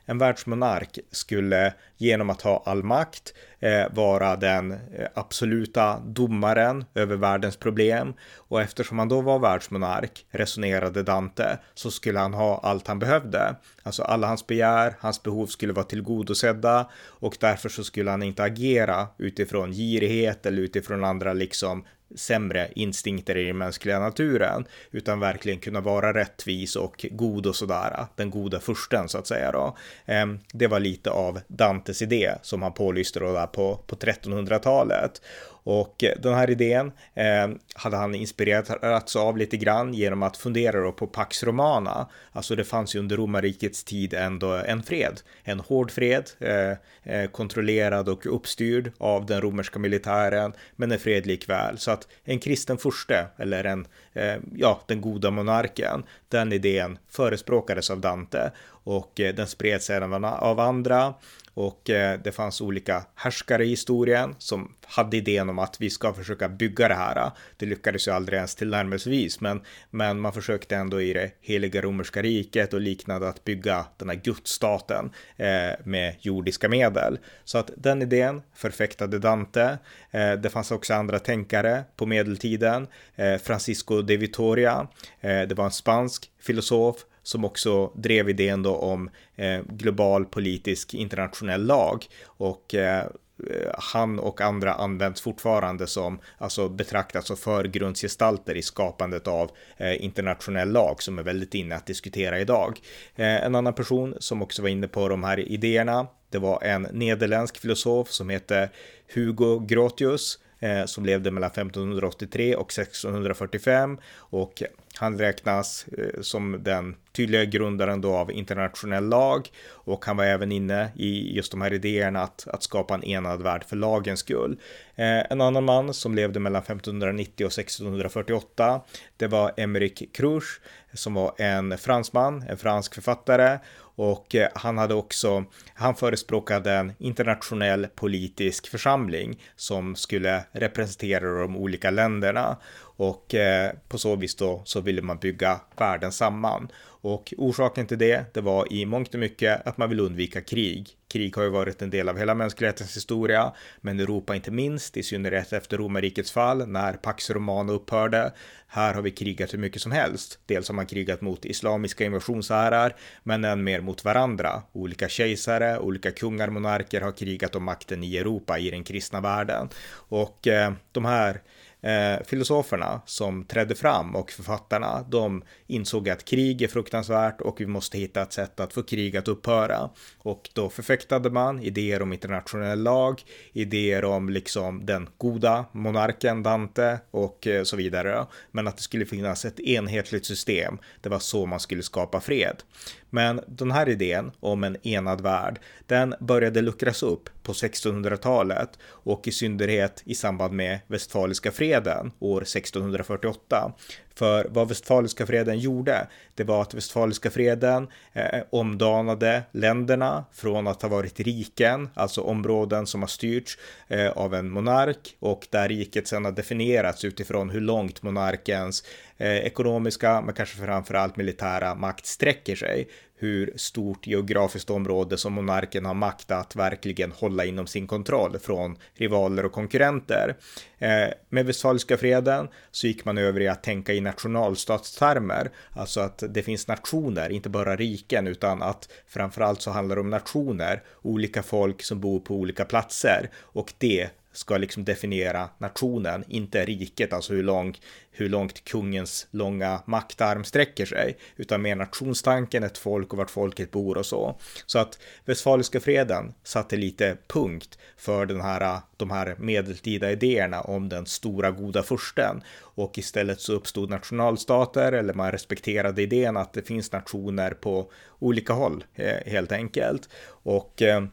en 0.09 0.17
världsmonark 0.17 0.99
skulle 1.11 1.73
genom 1.97 2.29
att 2.29 2.41
ha 2.41 2.63
all 2.65 2.83
makt 2.83 3.33
eh, 3.59 3.85
vara 3.91 4.35
den 4.35 4.71
eh, 4.71 5.07
absoluta 5.13 5.99
domaren 5.99 6.85
över 6.95 7.15
världens 7.15 7.57
problem. 7.57 8.13
Och 8.35 8.61
eftersom 8.61 8.99
han 8.99 9.09
då 9.09 9.21
var 9.21 9.39
världsmonark, 9.39 10.25
resonerade 10.29 11.03
Dante, 11.03 11.57
så 11.73 11.91
skulle 11.91 12.19
han 12.19 12.33
ha 12.33 12.59
allt 12.63 12.87
han 12.87 12.99
behövde. 12.99 13.55
Alltså 13.83 14.03
alla 14.03 14.27
hans 14.27 14.47
begär, 14.47 14.95
hans 14.99 15.23
behov 15.23 15.47
skulle 15.47 15.73
vara 15.73 15.85
tillgodosedda 15.85 16.89
och 16.95 17.37
därför 17.39 17.69
så 17.69 17.83
skulle 17.83 18.11
han 18.11 18.23
inte 18.23 18.43
agera 18.43 19.07
utifrån 19.17 19.71
girighet 19.71 20.45
eller 20.45 20.61
utifrån 20.61 21.03
andra 21.03 21.33
liksom 21.33 21.85
sämre 22.15 22.69
instinkter 22.75 23.37
i 23.37 23.43
den 23.43 23.57
mänskliga 23.57 23.99
naturen, 23.99 24.65
utan 24.91 25.19
verkligen 25.19 25.59
kunna 25.59 25.81
vara 25.81 26.13
rättvis 26.13 26.75
och 26.75 27.05
god 27.11 27.47
och 27.47 27.55
sådär, 27.55 28.05
den 28.15 28.29
goda 28.29 28.59
fursten 28.59 29.09
så 29.09 29.17
att 29.17 29.27
säga 29.27 29.51
då. 29.51 29.77
Ehm, 30.05 30.39
det 30.53 30.67
var 30.67 30.79
lite 30.79 31.09
av 31.09 31.39
Dantes 31.47 32.01
idé 32.01 32.33
som 32.41 32.61
han 32.61 32.73
pålyste 32.73 33.19
då 33.19 33.33
där 33.33 33.47
på, 33.47 33.75
på 33.87 33.95
1300-talet. 33.95 35.21
Och 35.69 36.03
eh, 36.03 36.13
den 36.19 36.33
här 36.33 36.49
idén 36.49 36.91
eh, 37.13 37.47
hade 37.75 37.97
han 37.97 38.15
inspirerats 38.15 39.15
av 39.15 39.37
lite 39.37 39.57
grann 39.57 39.93
genom 39.93 40.23
att 40.23 40.37
fundera 40.37 40.81
då 40.81 40.91
på 40.91 41.07
Pax 41.07 41.43
Romana. 41.43 42.07
Alltså 42.31 42.55
det 42.55 42.63
fanns 42.63 42.95
ju 42.95 42.99
under 42.99 43.17
romarrikets 43.17 43.83
tid 43.83 44.13
ändå 44.13 44.51
en 44.53 44.83
fred, 44.83 45.21
en 45.43 45.59
hård 45.59 45.91
fred, 45.91 46.29
eh, 46.39 46.71
eh 47.03 47.29
kontrollerad 47.29 48.09
och 48.09 48.35
uppstyrd 48.35 48.91
av 48.97 49.25
den 49.25 49.41
romerska 49.41 49.79
militären, 49.79 50.53
men 50.75 50.91
en 50.91 50.99
fred 50.99 51.25
likväl. 51.25 51.77
Så 51.77 51.91
att 51.91 52.07
en 52.23 52.39
kristen 52.39 52.77
furste, 52.77 53.27
eller 53.37 53.63
en, 53.63 53.87
eh, 54.13 54.35
ja, 54.55 54.81
den 54.85 55.01
goda 55.01 55.31
monarken, 55.31 56.03
den 56.29 56.53
idén 56.53 56.97
förespråkades 57.09 57.89
av 57.89 57.99
Dante 58.01 58.51
och 58.87 59.19
eh, 59.19 59.35
den 59.35 59.47
spreds 59.47 59.89
även 59.89 60.25
av 60.25 60.59
andra 60.59 61.13
och 61.53 61.89
eh, 61.89 62.19
det 62.23 62.31
fanns 62.31 62.61
olika 62.61 63.05
härskare 63.15 63.65
i 63.65 63.69
historien 63.69 64.35
som 64.37 64.75
hade 64.85 65.17
idén 65.17 65.49
om 65.49 65.59
att 65.59 65.81
vi 65.81 65.89
ska 65.89 66.13
försöka 66.13 66.49
bygga 66.49 66.87
det 66.87 66.95
här. 66.95 67.31
Det 67.57 67.65
lyckades 67.65 68.07
ju 68.07 68.11
aldrig 68.11 68.37
ens 68.37 68.55
tillnärmelsevis, 68.55 69.41
men, 69.41 69.61
men 69.89 70.19
man 70.19 70.33
försökte 70.33 70.75
ändå 70.75 71.01
i 71.01 71.13
det 71.13 71.31
heliga 71.41 71.81
romerska 71.81 72.21
riket 72.21 72.73
och 72.73 72.81
liknande 72.81 73.29
att 73.29 73.43
bygga 73.43 73.85
den 73.97 74.09
här 74.09 74.15
gudsstaten 74.15 75.11
eh, 75.37 75.79
med 75.83 76.15
jordiska 76.19 76.69
medel. 76.69 77.19
Så 77.43 77.57
att 77.57 77.71
den 77.77 78.01
idén 78.01 78.41
förfäktade 78.55 79.19
Dante. 79.19 79.77
Eh, 80.11 80.33
det 80.33 80.49
fanns 80.49 80.71
också 80.71 80.93
andra 80.93 81.19
tänkare 81.19 81.83
på 81.95 82.05
medeltiden. 82.05 82.87
Eh, 83.15 83.37
Francisco 83.37 84.01
de 84.01 84.17
Vitoria, 84.17 84.87
eh, 85.21 85.41
det 85.41 85.53
var 85.57 85.65
en 85.65 85.71
spansk 85.71 86.31
filosof 86.39 86.95
som 87.27 87.45
också 87.45 87.91
drev 87.95 88.29
idén 88.29 88.63
då 88.63 88.75
om 88.75 89.09
eh, 89.35 89.61
global 89.69 90.25
politisk 90.25 90.93
internationell 90.93 91.65
lag 91.65 92.05
och 92.25 92.75
eh, 92.75 93.05
eh, 93.49 93.71
han 93.77 94.19
och 94.19 94.41
andra 94.41 94.73
används 94.73 95.21
fortfarande 95.21 95.87
som, 95.87 96.19
alltså 96.37 96.69
betraktas 96.69 97.27
som 97.27 97.37
förgrundsgestalter 97.37 98.55
i 98.55 98.61
skapandet 98.61 99.27
av 99.27 99.51
eh, 99.77 100.03
internationell 100.03 100.71
lag 100.71 101.03
som 101.03 101.19
är 101.19 101.23
väldigt 101.23 101.53
inne 101.53 101.75
att 101.75 101.85
diskutera 101.85 102.39
idag. 102.39 102.79
Eh, 103.15 103.45
en 103.45 103.55
annan 103.55 103.73
person 103.73 104.15
som 104.19 104.41
också 104.41 104.61
var 104.61 104.69
inne 104.69 104.87
på 104.87 105.09
de 105.09 105.23
här 105.23 105.39
idéerna, 105.39 106.07
det 106.29 106.37
var 106.37 106.63
en 106.63 106.87
nederländsk 106.91 107.57
filosof 107.57 108.11
som 108.11 108.29
hette 108.29 108.69
Hugo 109.13 109.59
Grotius 109.59 110.39
Eh, 110.59 110.85
som 110.85 111.05
levde 111.05 111.31
mellan 111.31 111.51
1583 111.51 112.55
och 112.55 112.71
1645 112.71 113.97
och 114.15 114.63
han 114.95 115.17
räknas 115.17 115.85
eh, 115.97 116.21
som 116.21 116.63
den 116.63 116.95
tydliga 117.11 117.45
grundaren 117.45 118.01
då 118.01 118.15
av 118.15 118.31
internationell 118.31 119.05
lag. 119.05 119.49
Och 119.69 120.05
han 120.05 120.17
var 120.17 120.25
även 120.25 120.51
inne 120.51 120.89
i 120.95 121.35
just 121.35 121.51
de 121.51 121.61
här 121.61 121.73
idéerna 121.73 122.21
att, 122.21 122.47
att 122.47 122.63
skapa 122.63 122.93
en 122.93 123.03
enad 123.03 123.41
värld 123.41 123.63
för 123.67 123.75
lagens 123.75 124.19
skull. 124.19 124.59
Eh, 124.95 125.31
en 125.31 125.41
annan 125.41 125.63
man 125.63 125.93
som 125.93 126.15
levde 126.15 126.39
mellan 126.39 126.61
1590 126.61 127.45
och 127.45 127.59
1648 127.59 128.81
det 129.17 129.27
var 129.27 129.51
Emerick 129.57 130.15
Cruch 130.15 130.61
som 130.93 131.13
var 131.13 131.33
en 131.37 131.77
fransman, 131.77 132.43
en 132.49 132.57
fransk 132.57 132.95
författare 132.95 133.59
och 133.97 134.35
eh, 134.35 134.49
han 134.55 134.77
hade 134.77 134.93
också, 134.93 135.45
han 135.73 135.95
förespråkade 135.95 136.71
en 136.71 136.93
internationell 136.99 137.87
politisk 137.95 138.67
församling 138.67 139.41
som 139.55 139.95
skulle 139.95 140.43
representera 140.51 141.41
de 141.41 141.57
olika 141.57 141.91
länderna 141.91 142.57
och 142.79 143.35
eh, 143.35 143.71
på 143.87 143.97
så 143.97 144.15
vis 144.15 144.35
då 144.35 144.61
så 144.65 144.81
ville 144.81 145.01
man 145.01 145.17
bygga 145.17 145.61
världen 145.77 146.11
samman. 146.11 146.71
Och 146.79 147.33
orsaken 147.37 147.87
till 147.87 147.97
det, 147.97 148.33
det 148.33 148.41
var 148.41 148.73
i 148.73 148.85
mångt 148.85 149.13
och 149.13 149.19
mycket 149.19 149.67
att 149.67 149.77
man 149.77 149.89
vill 149.89 149.99
undvika 149.99 150.41
krig. 150.41 150.96
Krig 151.07 151.35
har 151.35 151.43
ju 151.43 151.49
varit 151.49 151.81
en 151.81 151.89
del 151.89 152.09
av 152.09 152.17
hela 152.17 152.35
mänsklighetens 152.35 152.97
historia, 152.97 153.53
men 153.81 153.99
Europa 153.99 154.35
inte 154.35 154.51
minst, 154.51 154.97
i 154.97 155.03
synnerhet 155.03 155.53
efter 155.53 155.77
romarrikets 155.77 156.31
fall, 156.31 156.67
när 156.67 156.93
Pax 156.93 157.29
Romana 157.29 157.73
upphörde. 157.73 158.33
Här 158.67 158.93
har 158.93 159.01
vi 159.01 159.11
krigat 159.11 159.53
hur 159.53 159.57
mycket 159.57 159.81
som 159.81 159.91
helst. 159.91 160.39
Dels 160.45 160.67
har 160.67 160.75
man 160.75 160.85
krigat 160.85 161.21
mot 161.21 161.45
islamiska 161.45 162.05
invasionshärar, 162.05 162.95
men 163.23 163.43
än 163.43 163.63
mer 163.63 163.81
mot 163.81 164.05
varandra. 164.05 164.61
Olika 164.71 165.09
kejsare, 165.09 165.79
olika 165.79 166.11
kungar, 166.11 166.49
monarker 166.49 167.01
har 167.01 167.11
krigat 167.11 167.55
om 167.55 167.63
makten 167.63 168.03
i 168.03 168.17
Europa, 168.17 168.59
i 168.59 168.69
den 168.71 168.83
kristna 168.83 169.21
världen. 169.21 169.69
Och 169.91 170.47
eh, 170.47 170.73
de 170.91 171.05
här 171.05 171.41
eh, 171.81 172.23
filosoferna 172.25 173.01
som 173.05 173.45
trädde 173.45 173.75
fram 173.75 174.15
och 174.15 174.31
författarna, 174.31 175.05
de 175.09 175.43
insåg 175.67 176.09
att 176.09 176.25
krig 176.25 176.61
är 176.61 176.67
fruktansvärt 176.67 177.41
och 177.41 177.61
vi 177.61 177.65
måste 177.65 177.97
hitta 177.97 178.21
ett 178.21 178.33
sätt 178.33 178.59
att 178.59 178.73
få 178.73 178.83
krig 178.83 179.17
att 179.17 179.27
upphöra. 179.27 179.89
Och 180.17 180.49
då 180.53 180.69
förfäktade 180.69 181.29
man 181.29 181.61
idéer 181.61 182.01
om 182.01 182.13
internationell 182.13 182.83
lag, 182.83 183.21
idéer 183.53 184.05
om 184.05 184.29
liksom 184.29 184.85
den 184.85 185.09
goda 185.17 185.65
monarken 185.71 186.43
Dante 186.43 186.99
och 187.11 187.47
eh, 187.47 187.63
så 187.63 187.75
vidare. 187.75 188.25
Men 188.51 188.67
att 188.67 188.77
det 188.77 188.83
skulle 188.83 189.05
finnas 189.05 189.45
ett 189.45 189.59
enhetligt 189.59 190.25
system. 190.25 190.77
Det 191.01 191.09
var 191.09 191.19
så 191.19 191.45
man 191.45 191.59
skulle 191.59 191.83
skapa 191.83 192.19
fred. 192.19 192.63
Men 193.09 193.41
den 193.47 193.71
här 193.71 193.89
idén 193.89 194.31
om 194.39 194.63
en 194.63 194.87
enad 194.87 195.21
värld, 195.21 195.59
den 195.85 196.15
började 196.19 196.61
luckras 196.61 197.03
upp 197.03 197.29
på 197.47 197.53
1600-talet 197.53 198.69
och 198.83 199.27
i 199.27 199.31
synnerhet 199.31 200.01
i 200.05 200.15
samband 200.15 200.53
med 200.53 200.79
Westfaliska 200.87 201.51
freden 201.51 202.11
år 202.19 202.41
1648. 202.41 203.73
För 204.17 204.47
vad 204.49 204.67
Westfaliska 204.67 205.25
freden 205.25 205.59
gjorde, 205.59 206.07
det 206.35 206.43
var 206.43 206.61
att 206.61 206.73
Westfaliska 206.73 207.29
freden 207.29 207.87
eh, 208.13 208.41
omdanade 208.49 209.43
länderna 209.51 210.25
från 210.33 210.67
att 210.67 210.81
ha 210.81 210.89
varit 210.89 211.19
riken, 211.19 211.89
alltså 211.93 212.21
områden 212.21 212.87
som 212.87 213.01
har 213.01 213.07
styrts 213.07 213.57
eh, 213.87 214.09
av 214.09 214.33
en 214.33 214.49
monark 214.49 215.15
och 215.19 215.47
där 215.49 215.67
riket 215.67 216.07
sedan 216.07 216.25
har 216.25 216.31
definierats 216.31 217.05
utifrån 217.05 217.49
hur 217.49 217.61
långt 217.61 218.03
monarkens 218.03 218.83
eh, 219.17 219.37
ekonomiska, 219.37 220.21
men 220.21 220.33
kanske 220.35 220.57
framförallt 220.57 221.17
militära 221.17 221.75
makt 221.75 222.05
sträcker 222.05 222.55
sig 222.55 222.87
hur 223.19 223.53
stort 223.55 224.07
geografiskt 224.07 224.69
område 224.69 225.17
som 225.17 225.33
monarken 225.33 225.85
har 225.85 225.93
makt 225.93 226.31
att 226.31 226.55
verkligen 226.55 227.11
hålla 227.11 227.45
inom 227.45 227.67
sin 227.67 227.87
kontroll 227.87 228.39
från 228.39 228.77
rivaler 228.93 229.45
och 229.45 229.51
konkurrenter. 229.51 230.35
Eh, 230.77 231.07
med 231.29 231.45
Westfaliska 231.45 231.97
freden 231.97 232.47
så 232.71 232.87
gick 232.87 233.05
man 233.05 233.17
över 233.17 233.39
i 233.39 233.47
att 233.47 233.63
tänka 233.63 233.93
i 233.93 234.01
nationalstatstermer, 234.07 235.51
alltså 235.73 235.99
att 235.99 236.23
det 236.29 236.43
finns 236.43 236.67
nationer, 236.67 237.29
inte 237.29 237.49
bara 237.49 237.75
riken, 237.75 238.27
utan 238.27 238.61
att 238.61 238.89
framförallt 239.07 239.61
så 239.61 239.71
handlar 239.71 239.95
det 239.95 240.01
om 240.01 240.09
nationer, 240.09 240.83
olika 241.01 241.43
folk 241.43 241.83
som 241.83 241.99
bor 241.99 242.19
på 242.19 242.35
olika 242.35 242.65
platser. 242.65 243.29
Och 243.35 243.73
det 243.77 244.09
ska 244.37 244.57
liksom 244.57 244.85
definiera 244.85 245.49
nationen, 245.57 246.23
inte 246.27 246.65
riket, 246.65 247.13
alltså 247.13 247.33
hur, 247.33 247.43
lång, 247.43 247.77
hur 248.11 248.29
långt 248.29 248.63
kungens 248.63 249.27
långa 249.31 249.81
maktarm 249.85 250.43
sträcker 250.43 250.85
sig, 250.85 251.17
utan 251.35 251.61
mer 251.61 251.75
nationstanken, 251.75 252.63
ett 252.63 252.77
folk 252.77 253.11
och 253.11 253.17
vart 253.17 253.29
folket 253.29 253.71
bor 253.71 253.97
och 253.97 254.05
så. 254.05 254.39
Så 254.65 254.79
att 254.79 254.99
Westfaliska 255.25 255.79
freden 255.79 256.33
satte 256.43 256.77
lite 256.77 257.17
punkt 257.27 257.77
för 257.97 258.25
den 258.25 258.41
här, 258.41 258.79
de 258.97 259.11
här 259.11 259.35
medeltida 259.39 260.11
idéerna 260.11 260.61
om 260.61 260.89
den 260.89 261.05
stora 261.05 261.51
goda 261.51 261.83
fursten 261.83 262.41
och 262.59 262.97
istället 262.97 263.41
så 263.41 263.53
uppstod 263.53 263.89
nationalstater 263.89 264.91
eller 264.91 265.13
man 265.13 265.31
respekterade 265.31 266.01
idén 266.01 266.37
att 266.37 266.53
det 266.53 266.61
finns 266.61 266.91
nationer 266.91 267.51
på 267.51 267.91
olika 268.19 268.53
håll 268.53 268.83
eh, 268.95 269.31
helt 269.31 269.51
enkelt. 269.51 270.09
Och 270.27 270.81
eh, 270.81 271.03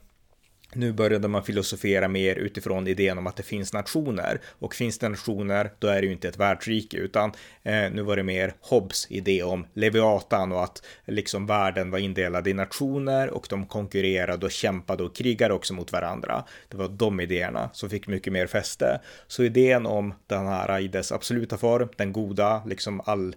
nu 0.75 0.93
började 0.93 1.29
man 1.29 1.45
filosofera 1.45 2.09
mer 2.09 2.37
utifrån 2.37 2.87
idén 2.87 3.19
om 3.19 3.27
att 3.27 3.37
det 3.37 3.43
finns 3.43 3.73
nationer 3.73 4.41
och 4.59 4.75
finns 4.75 4.99
det 4.99 5.09
nationer, 5.09 5.71
då 5.79 5.89
är 5.89 6.01
det 6.01 6.07
ju 6.07 6.13
inte 6.13 6.29
ett 6.29 6.39
världsrike 6.39 6.97
utan 6.97 7.33
eh, 7.63 7.91
nu 7.93 8.03
var 8.03 8.17
det 8.17 8.23
mer 8.23 8.55
Hobbes 8.61 9.07
idé 9.11 9.43
om 9.43 9.67
Leviatan 9.75 10.53
och 10.53 10.65
att 10.65 10.83
liksom 11.07 11.47
världen 11.47 11.91
var 11.91 11.99
indelad 11.99 12.49
i 12.49 12.55
nationer 12.55 13.31
och 13.31 13.47
de 13.51 13.67
konkurrerade 13.67 14.47
och 14.47 14.53
kämpade 14.53 15.03
och 15.03 15.17
krigade 15.17 15.55
också 15.55 15.75
mot 15.75 15.93
varandra. 15.93 16.45
Det 16.69 16.77
var 16.77 16.89
de 16.89 17.21
idéerna 17.21 17.71
som 17.73 17.91
fick 17.91 18.07
mycket 18.07 18.33
mer 18.33 18.47
fäste. 18.47 19.01
Så 19.27 19.43
idén 19.43 19.87
om 19.87 20.15
den 20.27 20.47
här 20.47 20.81
i 20.81 20.89
dess 20.89 21.13
absoluta 21.13 21.59
form, 21.59 21.89
den 21.97 22.13
goda, 22.13 22.63
liksom 22.67 23.01
all, 23.05 23.35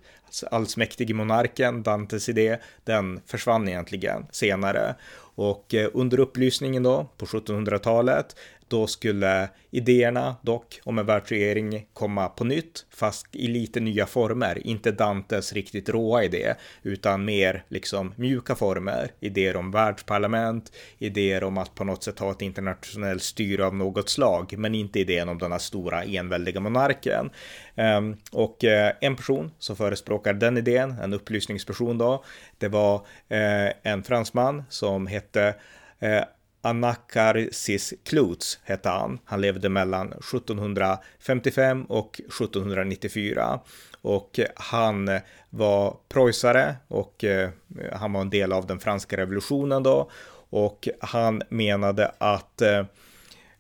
allsmäktige 0.52 1.14
monarken, 1.14 1.84
Dantes 1.84 2.30
idé, 2.30 2.58
den 2.84 3.22
försvann 3.26 3.68
egentligen 3.68 4.26
senare. 4.32 4.96
Och 5.38 5.74
eh, 5.74 5.90
under 5.94 6.20
upplysningen 6.20 6.84
då 6.84 7.08
på 7.18 7.26
1700-talet 7.26 8.36
då 8.68 8.88
skulle 8.88 9.50
idéerna 9.72 10.36
dock 10.42 10.80
om 10.84 11.00
en 11.00 11.06
världsregering 11.06 11.88
komma 11.94 12.30
på 12.30 12.44
nytt, 12.44 12.86
fast 12.90 13.36
i 13.36 13.48
lite 13.48 13.80
nya 13.80 14.06
former. 14.06 14.68
Inte 14.68 14.92
Dantes 14.92 15.54
riktigt 15.54 15.90
råa 15.90 16.24
idé, 16.24 16.54
utan 16.84 17.26
mer 17.26 17.64
liksom 17.70 18.14
mjuka 18.16 18.56
former. 18.56 19.12
Idéer 19.20 19.56
om 19.56 19.72
världsparlament, 19.72 20.72
idéer 20.98 21.44
om 21.44 21.58
att 21.58 21.76
på 21.76 21.84
något 21.84 22.04
sätt 22.04 22.20
ha 22.20 22.32
ett 22.32 22.42
internationellt 22.42 23.24
styre 23.24 23.66
av 23.66 23.76
något 23.76 24.10
slag, 24.10 24.54
men 24.58 24.76
inte 24.76 25.00
idén 25.00 25.30
om 25.30 25.38
den 25.38 25.52
här 25.52 25.60
stora 25.60 26.04
enväldiga 26.04 26.60
monarken. 26.60 27.30
Ehm, 27.76 28.18
och 28.32 28.64
eh, 28.64 28.94
en 29.02 29.16
person 29.16 29.52
som 29.60 29.76
förespråkar 29.76 30.34
den 30.34 30.58
idén, 30.58 30.96
en 31.04 31.14
upplysningsperson 31.14 31.98
då, 31.98 32.24
det 32.58 32.68
var 32.68 32.96
eh, 33.30 33.72
en 33.84 34.04
fransman 34.04 34.64
som 34.70 35.08
hette 35.08 35.56
eh, 36.00 36.24
Anakarsis 36.68 37.94
Klutz 38.04 38.60
hette 38.64 38.90
han. 38.90 39.20
Han 39.26 39.42
levde 39.42 39.70
mellan 39.70 40.08
1755 40.08 41.86
och 41.86 42.20
1794 42.20 43.60
och 44.02 44.40
han 44.56 45.20
var 45.50 45.98
preussare 46.10 46.76
och 46.88 47.24
eh, 47.24 47.50
han 47.94 48.14
var 48.14 48.22
en 48.22 48.30
del 48.30 48.54
av 48.54 48.68
den 48.68 48.80
franska 48.80 49.18
revolutionen 49.18 49.84
då 49.84 50.10
och 50.50 50.90
han 51.00 51.42
menade 51.50 52.12
att 52.18 52.62
eh, 52.62 52.86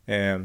eh 0.05 0.39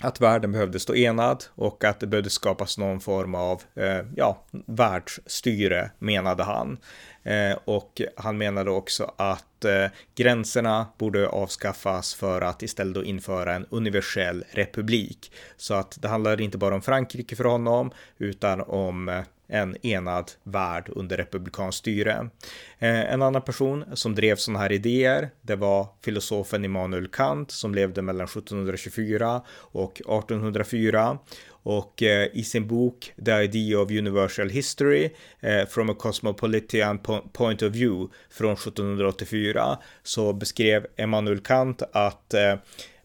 att 0.00 0.20
världen 0.20 0.52
behövde 0.52 0.80
stå 0.80 0.94
enad 0.94 1.44
och 1.54 1.84
att 1.84 2.00
det 2.00 2.06
behövde 2.06 2.30
skapas 2.30 2.78
någon 2.78 3.00
form 3.00 3.34
av 3.34 3.62
eh, 3.74 4.00
ja, 4.16 4.42
världsstyre 4.66 5.90
menade 5.98 6.42
han. 6.44 6.78
Eh, 7.22 7.58
och 7.64 8.02
han 8.16 8.38
menade 8.38 8.70
också 8.70 9.14
att 9.16 9.64
eh, 9.64 9.86
gränserna 10.14 10.86
borde 10.98 11.28
avskaffas 11.28 12.14
för 12.14 12.40
att 12.40 12.62
istället 12.62 12.94
då 12.94 13.04
införa 13.04 13.54
en 13.54 13.66
universell 13.70 14.44
republik. 14.50 15.32
Så 15.56 15.74
att 15.74 15.98
det 16.02 16.08
handlade 16.08 16.42
inte 16.42 16.58
bara 16.58 16.74
om 16.74 16.82
Frankrike 16.82 17.36
för 17.36 17.44
honom 17.44 17.90
utan 18.18 18.60
om 18.60 19.08
eh, 19.08 19.22
en 19.48 19.86
enad 19.86 20.30
värld 20.42 20.90
under 20.92 21.16
republikanskt 21.16 21.78
styre. 21.78 22.30
Eh, 22.78 23.12
en 23.12 23.22
annan 23.22 23.42
person 23.42 23.84
som 23.94 24.14
drev 24.14 24.36
sådana 24.36 24.58
här 24.58 24.72
idéer, 24.72 25.30
det 25.42 25.56
var 25.56 25.86
filosofen 26.04 26.64
Immanuel 26.64 27.08
Kant 27.08 27.50
som 27.50 27.74
levde 27.74 28.02
mellan 28.02 28.24
1724 28.24 29.42
och 29.56 29.92
1804 30.00 31.18
och 31.50 32.02
eh, 32.02 32.28
i 32.32 32.44
sin 32.44 32.66
bok 32.66 33.12
The 33.24 33.32
Idea 33.32 33.80
of 33.80 33.90
Universal 33.90 34.48
History 34.48 35.10
eh, 35.40 35.66
from 35.66 35.90
a 35.90 35.94
Cosmopolitan 35.98 36.98
Point 37.32 37.62
of 37.62 37.72
View 37.72 38.14
från 38.30 38.52
1784 38.52 39.78
så 40.02 40.32
beskrev 40.32 40.86
Immanuel 40.96 41.40
Kant 41.40 41.82
att 41.92 42.34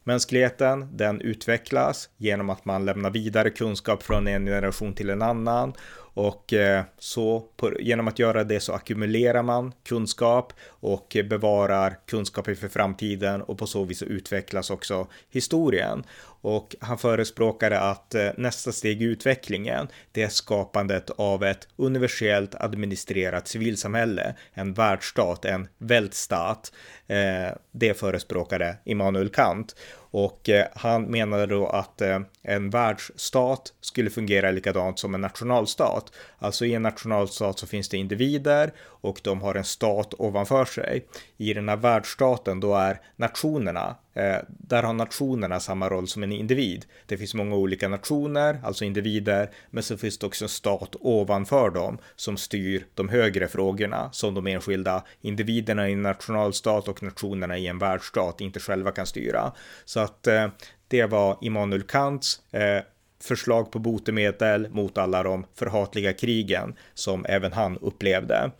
Mänskligheten, 0.10 0.98
den 0.98 1.22
utvecklas 1.22 2.10
genom 2.18 2.50
att 2.50 2.66
man 2.66 2.86
lämnar 2.86 3.10
vidare 3.10 3.50
kunskap 3.50 4.04
från 4.04 4.28
en 4.28 4.46
generation 4.46 4.94
till 4.94 5.10
en 5.10 5.22
annan 5.22 5.74
och 6.20 6.54
eh, 6.54 6.84
så 6.98 7.44
på, 7.58 7.72
genom 7.80 8.08
att 8.08 8.20
göra 8.20 8.44
det 8.44 8.60
så 8.60 8.74
ackumulerar 8.74 9.44
man 9.44 9.74
kunskap 9.84 10.54
och 10.80 11.18
bevarar 11.30 11.98
kunskaper 12.06 12.56
för 12.56 12.68
framtiden 12.68 13.42
och 13.42 13.58
på 13.58 13.68
så 13.68 13.84
vis 13.84 14.04
utvecklas 14.04 14.70
också 14.70 15.08
historien. 15.30 16.04
Och 16.42 16.76
han 16.80 16.98
förespråkade 16.98 17.80
att 17.80 18.16
eh, 18.16 18.30
nästa 18.38 18.72
steg 18.72 19.02
i 19.02 19.06
utvecklingen, 19.06 19.88
det 20.12 20.24
är 20.24 20.30
skapandet 20.30 21.10
av 21.10 21.44
ett 21.44 21.68
universellt 21.76 22.56
administrerat 22.56 23.48
civilsamhälle, 23.48 24.36
en 24.54 24.74
världsstat, 24.74 25.46
en 25.46 25.68
väldstat. 25.78 26.72
Eh, 27.08 27.50
det 27.72 28.00
förespråkade 28.00 28.78
Immanuel 28.84 29.30
Kant. 29.30 29.76
Och 30.12 30.50
eh, 30.50 30.68
han 30.76 31.04
menade 31.04 31.46
då 31.46 31.68
att 31.68 32.02
en 32.42 32.70
världsstat 32.70 33.74
skulle 33.82 34.10
fungera 34.10 34.52
likadant 34.52 35.00
som 35.00 35.16
en 35.16 35.22
nationalstat. 35.22 36.12
Alltså 36.38 36.66
i 36.66 36.74
en 36.74 36.82
nationalstat 36.82 37.60
så 37.60 37.68
finns 37.68 37.90
det 37.90 37.98
individer 37.98 38.74
och 38.80 39.20
de 39.24 39.42
har 39.42 39.56
en 39.56 39.64
stat 39.64 40.14
ovanför 40.18 40.66
sig. 40.70 41.06
I 41.38 41.54
den 41.54 41.70
här 41.70 41.78
världsstaten 41.78 42.60
då 42.60 42.76
är 42.76 43.02
nationerna, 43.16 43.96
eh, 44.14 44.38
där 44.48 44.84
har 44.84 44.94
nationerna 44.94 45.60
samma 45.60 45.90
roll 45.90 46.08
som 46.08 46.24
en 46.24 46.32
individ. 46.32 46.86
Det 47.06 47.18
finns 47.18 47.34
många 47.34 47.56
olika 47.56 47.88
nationer, 47.88 48.60
alltså 48.64 48.86
individer, 48.86 49.50
men 49.70 49.84
så 49.84 49.98
finns 49.98 50.18
det 50.18 50.28
också 50.28 50.46
en 50.46 50.50
stat 50.50 50.96
ovanför 51.00 51.70
dem 51.70 51.98
som 52.16 52.38
styr 52.38 52.86
de 52.94 53.10
högre 53.10 53.48
frågorna 53.48 54.10
som 54.12 54.34
de 54.34 54.48
enskilda 54.48 55.04
individerna 55.22 55.90
i 55.90 55.94
en 55.94 56.02
nationalstat 56.02 56.88
och 56.88 57.04
nationerna 57.04 57.58
i 57.58 57.68
en 57.68 57.80
världsstat 57.80 58.42
inte 58.42 58.60
själva 58.60 58.92
kan 58.92 59.06
styra. 59.06 59.52
Så 59.86 60.00
att 60.00 60.28
eh, 60.28 60.48
det 60.88 61.06
var 61.06 61.38
Immanuel 61.42 61.84
Kants 61.84 62.42
eh, 62.52 62.84
förslag 63.24 63.72
på 63.72 63.80
botemedel 63.80 64.70
mot 64.70 64.98
alla 64.98 65.24
de 65.24 65.46
förhatliga 65.56 66.14
krigen 66.14 66.76
som 66.94 67.26
även 67.30 67.54
han 67.54 67.78
upplevde. 67.78 68.52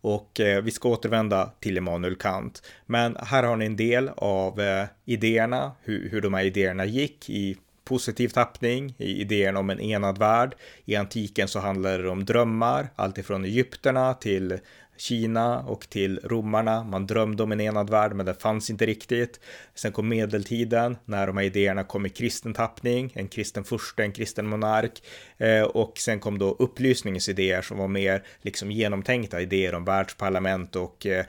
Och 0.00 0.40
eh, 0.40 0.62
vi 0.62 0.70
ska 0.70 0.88
återvända 0.88 1.50
till 1.60 1.76
Immanuel 1.76 2.16
Kant. 2.16 2.62
Men 2.86 3.16
här 3.20 3.42
har 3.42 3.56
ni 3.56 3.66
en 3.66 3.76
del 3.76 4.10
av 4.16 4.60
eh, 4.60 4.86
idéerna, 5.04 5.72
hur, 5.82 6.10
hur 6.10 6.20
de 6.20 6.34
här 6.34 6.44
idéerna 6.44 6.84
gick 6.84 7.30
i 7.30 7.56
positiv 7.84 8.28
tappning, 8.28 8.94
i 8.98 9.20
idén 9.20 9.56
om 9.56 9.70
en 9.70 9.80
enad 9.80 10.18
värld. 10.18 10.54
I 10.84 10.96
antiken 10.96 11.48
så 11.48 11.58
handlade 11.58 12.02
det 12.02 12.08
om 12.08 12.24
drömmar, 12.24 12.88
alltifrån 12.96 13.44
Egypterna 13.44 14.14
till 14.14 14.58
Kina 15.00 15.60
och 15.60 15.88
till 15.90 16.20
romarna. 16.24 16.84
Man 16.84 17.06
drömde 17.06 17.42
om 17.42 17.52
en 17.52 17.60
enad 17.60 17.90
värld, 17.90 18.12
men 18.12 18.26
det 18.26 18.42
fanns 18.42 18.70
inte 18.70 18.86
riktigt. 18.86 19.40
Sen 19.74 19.92
kom 19.92 20.08
medeltiden 20.08 20.96
när 21.04 21.26
de 21.26 21.36
här 21.36 21.44
idéerna 21.44 21.84
kom 21.84 22.06
i 22.06 22.08
kristen 22.08 22.54
tappning, 22.54 23.12
en 23.14 23.28
kristen 23.28 23.64
furste, 23.64 24.02
en 24.02 24.12
kristen 24.12 24.46
monark. 24.46 25.02
Eh, 25.38 25.62
och 25.62 25.98
sen 25.98 26.20
kom 26.20 26.38
då 26.38 26.56
upplysningens 26.58 27.28
idéer 27.28 27.62
som 27.62 27.78
var 27.78 27.88
mer 27.88 28.22
liksom 28.42 28.70
genomtänkta 28.70 29.40
idéer 29.40 29.74
om 29.74 29.84
världsparlament 29.84 30.76
och 30.76 31.06
eh, 31.06 31.24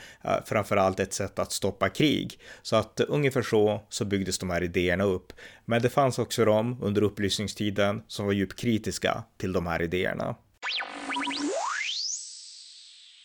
framförallt 0.45 0.99
ett 0.99 1.13
sätt 1.13 1.39
att 1.39 1.51
stoppa 1.51 1.89
krig. 1.89 2.39
Så 2.61 2.75
att 2.75 2.99
ungefär 2.99 3.41
så 3.41 3.81
så 3.89 4.05
byggdes 4.05 4.39
de 4.39 4.49
här 4.49 4.63
idéerna 4.63 5.03
upp. 5.03 5.33
Men 5.65 5.81
det 5.81 5.89
fanns 5.89 6.19
också 6.19 6.45
de 6.45 6.77
under 6.81 7.03
upplysningstiden 7.03 8.03
som 8.07 8.25
var 8.25 8.33
djupt 8.33 8.59
kritiska 8.59 9.23
till 9.37 9.53
de 9.53 9.67
här 9.67 9.81
idéerna. 9.81 10.35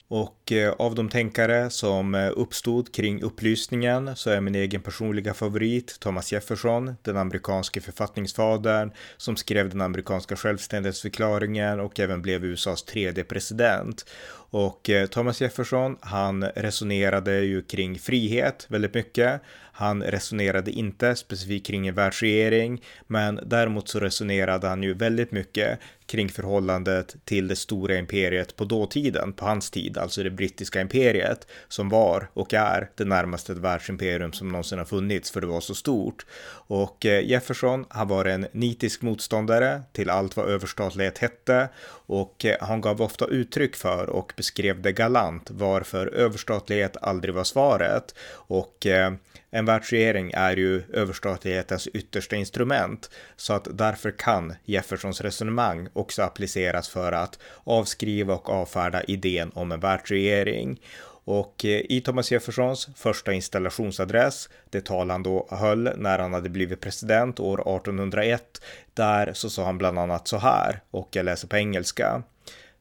Och 0.09 0.53
eh, 0.53 0.73
av 0.73 0.95
de 0.95 1.09
tänkare 1.09 1.71
som 1.71 2.15
eh, 2.15 2.31
uppstod 2.37 2.95
kring 2.95 3.23
upplysningen 3.23 4.17
så 4.17 4.31
är 4.31 4.41
min 4.41 4.55
egen 4.55 4.83
personliga 4.83 5.35
favorit 5.35 6.01
Thomas 6.01 6.33
Jefferson, 6.33 6.97
den 7.03 7.17
amerikanske 7.17 7.81
författningsfadern 7.81 8.93
som 9.17 9.37
skrev 9.37 9.69
den 9.69 9.81
amerikanska 9.81 10.37
självständighetsförklaringen 10.37 11.81
och 11.81 12.01
även 12.01 12.23
blev 12.23 12.45
USAs 12.45 12.83
tredje 12.83 13.25
president. 13.25 14.07
Och 14.51 14.91
eh, 14.91 15.07
Thomas 15.07 15.41
Jefferson, 15.41 15.97
han 16.01 16.45
resonerade 16.45 17.41
ju 17.41 17.63
kring 17.63 17.99
frihet 17.99 18.67
väldigt 18.69 18.95
mycket. 18.95 19.41
Han 19.73 20.03
resonerade 20.03 20.71
inte 20.71 21.17
specifikt 21.17 21.67
kring 21.67 21.89
en 21.89 21.95
världsregering, 21.95 22.83
men 23.07 23.41
däremot 23.47 23.89
så 23.89 24.01
resonerade 24.01 24.69
han 24.69 24.83
ju 24.83 24.95
väldigt 24.95 25.33
mycket 25.33 25.79
kring 26.07 26.29
förhållandet 26.29 27.17
till 27.25 27.49
det 27.49 27.57
stora 27.57 27.97
imperiet 27.97 28.57
på 28.57 28.65
dåtiden, 28.65 29.33
på 29.33 29.45
hans 29.45 29.71
tid, 29.71 29.99
alltså 29.99 30.23
det 30.23 30.31
brittiska 30.31 30.81
imperiet, 30.81 31.47
som 31.69 31.89
var 31.89 32.29
och 32.33 32.55
är 32.55 32.91
det 32.95 33.05
närmaste 33.05 33.53
ett 33.53 33.59
världsimperium 33.59 34.33
som 34.33 34.49
någonsin 34.49 34.79
har 34.79 34.85
funnits, 34.85 35.31
för 35.31 35.41
det 35.41 35.47
var 35.47 35.61
så 35.61 35.75
stort. 35.75 36.27
Och 36.69 37.07
eh, 37.07 37.25
Jefferson, 37.25 37.85
han 37.89 38.09
var 38.09 38.25
en 38.25 38.47
nitisk 38.53 39.03
motståndare 39.03 39.83
till 39.93 40.11
allt 40.11 40.37
vad 40.37 40.49
överstatlighet 40.49 41.19
hette 41.19 41.69
och 41.89 42.45
eh, 42.45 42.57
han 42.61 42.81
gav 42.81 43.03
ofta 43.03 43.27
uttryck 43.27 43.77
för 43.77 44.11
och 44.11 44.33
beskrev 44.37 44.83
det 44.83 44.93
galant 44.93 45.51
varför 45.51 46.07
överstatlighet 46.07 46.97
aldrig 47.03 47.35
var 47.35 47.45
svaret 47.45 48.15
och 48.33 48.87
eh, 48.87 49.13
en 49.57 49.65
världsregering 49.65 50.31
är 50.35 50.57
ju 50.57 50.83
överstatlighetens 50.93 51.87
yttersta 51.87 52.37
instrument, 52.37 53.11
så 53.37 53.53
att 53.53 53.69
därför 53.79 54.11
kan 54.11 54.55
Jeffersons 54.65 55.21
resonemang 55.21 55.89
också 55.93 56.23
appliceras 56.23 56.89
för 56.89 57.13
att 57.13 57.39
avskriva 57.65 58.35
och 58.35 58.51
avfärda 58.51 59.03
idén 59.03 59.51
om 59.55 59.73
en 59.73 59.81
världsregering. 59.81 60.81
Och 61.25 61.65
eh, 61.65 61.81
i 61.89 62.01
Thomas 62.01 62.33
Jeffersons 62.33 62.89
första 62.97 63.33
installationsadress, 63.33 64.49
det 64.71 64.81
tal 64.81 65.11
han 65.11 65.23
då 65.23 65.49
höll 65.51 65.91
när 65.97 66.19
han 66.19 66.33
hade 66.33 66.49
blivit 66.49 66.81
president 66.81 67.41
år 67.41 67.61
1801, 67.61 68.63
där 68.95 69.33
så 69.33 69.51
sa 69.51 69.65
han 69.65 69.79
bland 69.79 69.99
annat 69.99 70.29
så 70.29 70.37
här, 70.37 70.81
och 70.91 71.09
jag 71.13 71.25
läser 71.25 71.49
på 71.49 71.57
engelska. 71.57 72.23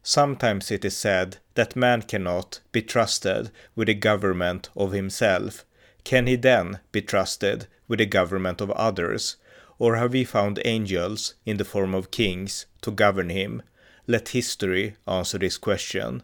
Sometimes 0.02 0.72
it 0.72 0.84
is 0.84 0.98
said 0.98 1.36
that 1.54 1.74
man 1.74 2.02
cannot 2.02 2.62
be 2.72 2.80
trusted 2.80 3.48
with 3.74 3.86
the 3.86 4.08
government 4.08 4.70
of 4.74 4.94
himself. 4.94 5.64
Can 6.06 6.26
he 6.28 6.36
then 6.36 6.78
be 6.92 7.00
trusted 7.00 7.66
with 7.88 7.98
the 7.98 8.06
government 8.06 8.60
of 8.60 8.70
others? 8.70 9.36
Or 9.78 9.96
have 9.96 10.12
we 10.12 10.24
found 10.24 10.60
angels 10.64 11.34
in 11.44 11.58
the 11.58 11.64
form 11.64 11.94
of 11.94 12.10
kings 12.10 12.66
to 12.80 12.92
govern 12.92 13.28
him? 13.28 13.62
Let 14.06 14.28
history 14.28 14.94
answer 15.04 15.38
this 15.38 15.58
question. 15.58 16.22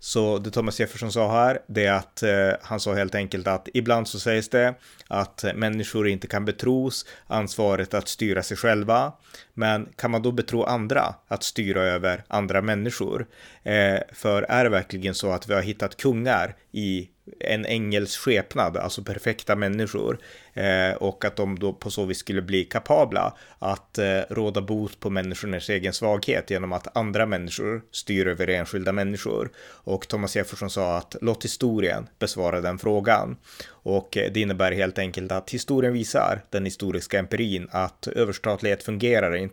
Så 0.00 0.38
det 0.38 0.50
Thomas 0.50 0.80
Jefferson 0.80 1.12
sa 1.12 1.32
här, 1.32 1.58
det 1.66 1.86
är 1.86 1.92
att 1.92 2.22
eh, 2.22 2.50
han 2.62 2.80
sa 2.80 2.94
helt 2.94 3.14
enkelt 3.14 3.46
att 3.46 3.68
ibland 3.74 4.08
så 4.08 4.20
sägs 4.20 4.48
det 4.48 4.74
att 5.08 5.44
människor 5.54 6.08
inte 6.08 6.26
kan 6.26 6.44
betros 6.44 7.06
ansvaret 7.26 7.94
att 7.94 8.08
styra 8.08 8.42
sig 8.42 8.56
själva. 8.56 9.12
Men 9.58 9.88
kan 9.96 10.10
man 10.10 10.22
då 10.22 10.32
betro 10.32 10.62
andra 10.62 11.14
att 11.28 11.42
styra 11.42 11.82
över 11.82 12.24
andra 12.28 12.62
människor? 12.62 13.26
Eh, 13.62 13.98
för 14.12 14.42
är 14.42 14.64
det 14.64 14.70
verkligen 14.70 15.14
så 15.14 15.30
att 15.30 15.48
vi 15.48 15.54
har 15.54 15.62
hittat 15.62 15.96
kungar 15.96 16.56
i 16.72 17.08
en 17.40 17.66
ängels 17.66 18.16
skepnad, 18.16 18.76
alltså 18.76 19.02
perfekta 19.02 19.56
människor. 19.56 20.18
Eh, 20.54 20.96
och 20.96 21.24
att 21.24 21.36
de 21.36 21.58
då 21.58 21.72
på 21.72 21.90
så 21.90 22.04
vis 22.04 22.18
skulle 22.18 22.42
bli 22.42 22.64
kapabla 22.64 23.36
att 23.58 23.98
eh, 23.98 24.20
råda 24.30 24.60
bot 24.60 25.00
på 25.00 25.10
människornas 25.10 25.68
egen 25.68 25.92
svaghet 25.92 26.50
genom 26.50 26.72
att 26.72 26.96
andra 26.96 27.26
människor 27.26 27.82
styr 27.90 28.26
över 28.26 28.48
enskilda 28.48 28.92
människor. 28.92 29.50
Och 29.68 30.08
Thomas 30.08 30.36
Jefferson 30.36 30.70
sa 30.70 30.96
att 30.96 31.16
låt 31.20 31.44
historien 31.44 32.08
besvara 32.18 32.60
den 32.60 32.78
frågan. 32.78 33.36
Och 33.68 34.16
eh, 34.16 34.32
det 34.32 34.40
innebär 34.40 34.72
helt 34.72 34.98
enkelt 34.98 35.32
att 35.32 35.50
historien 35.50 35.92
visar 35.92 36.40
den 36.50 36.64
historiska 36.64 37.18
empirin 37.18 37.68
att 37.70 38.06
överstatlighet 38.06 38.82
fungerar 38.82 39.34
inte 39.36 39.47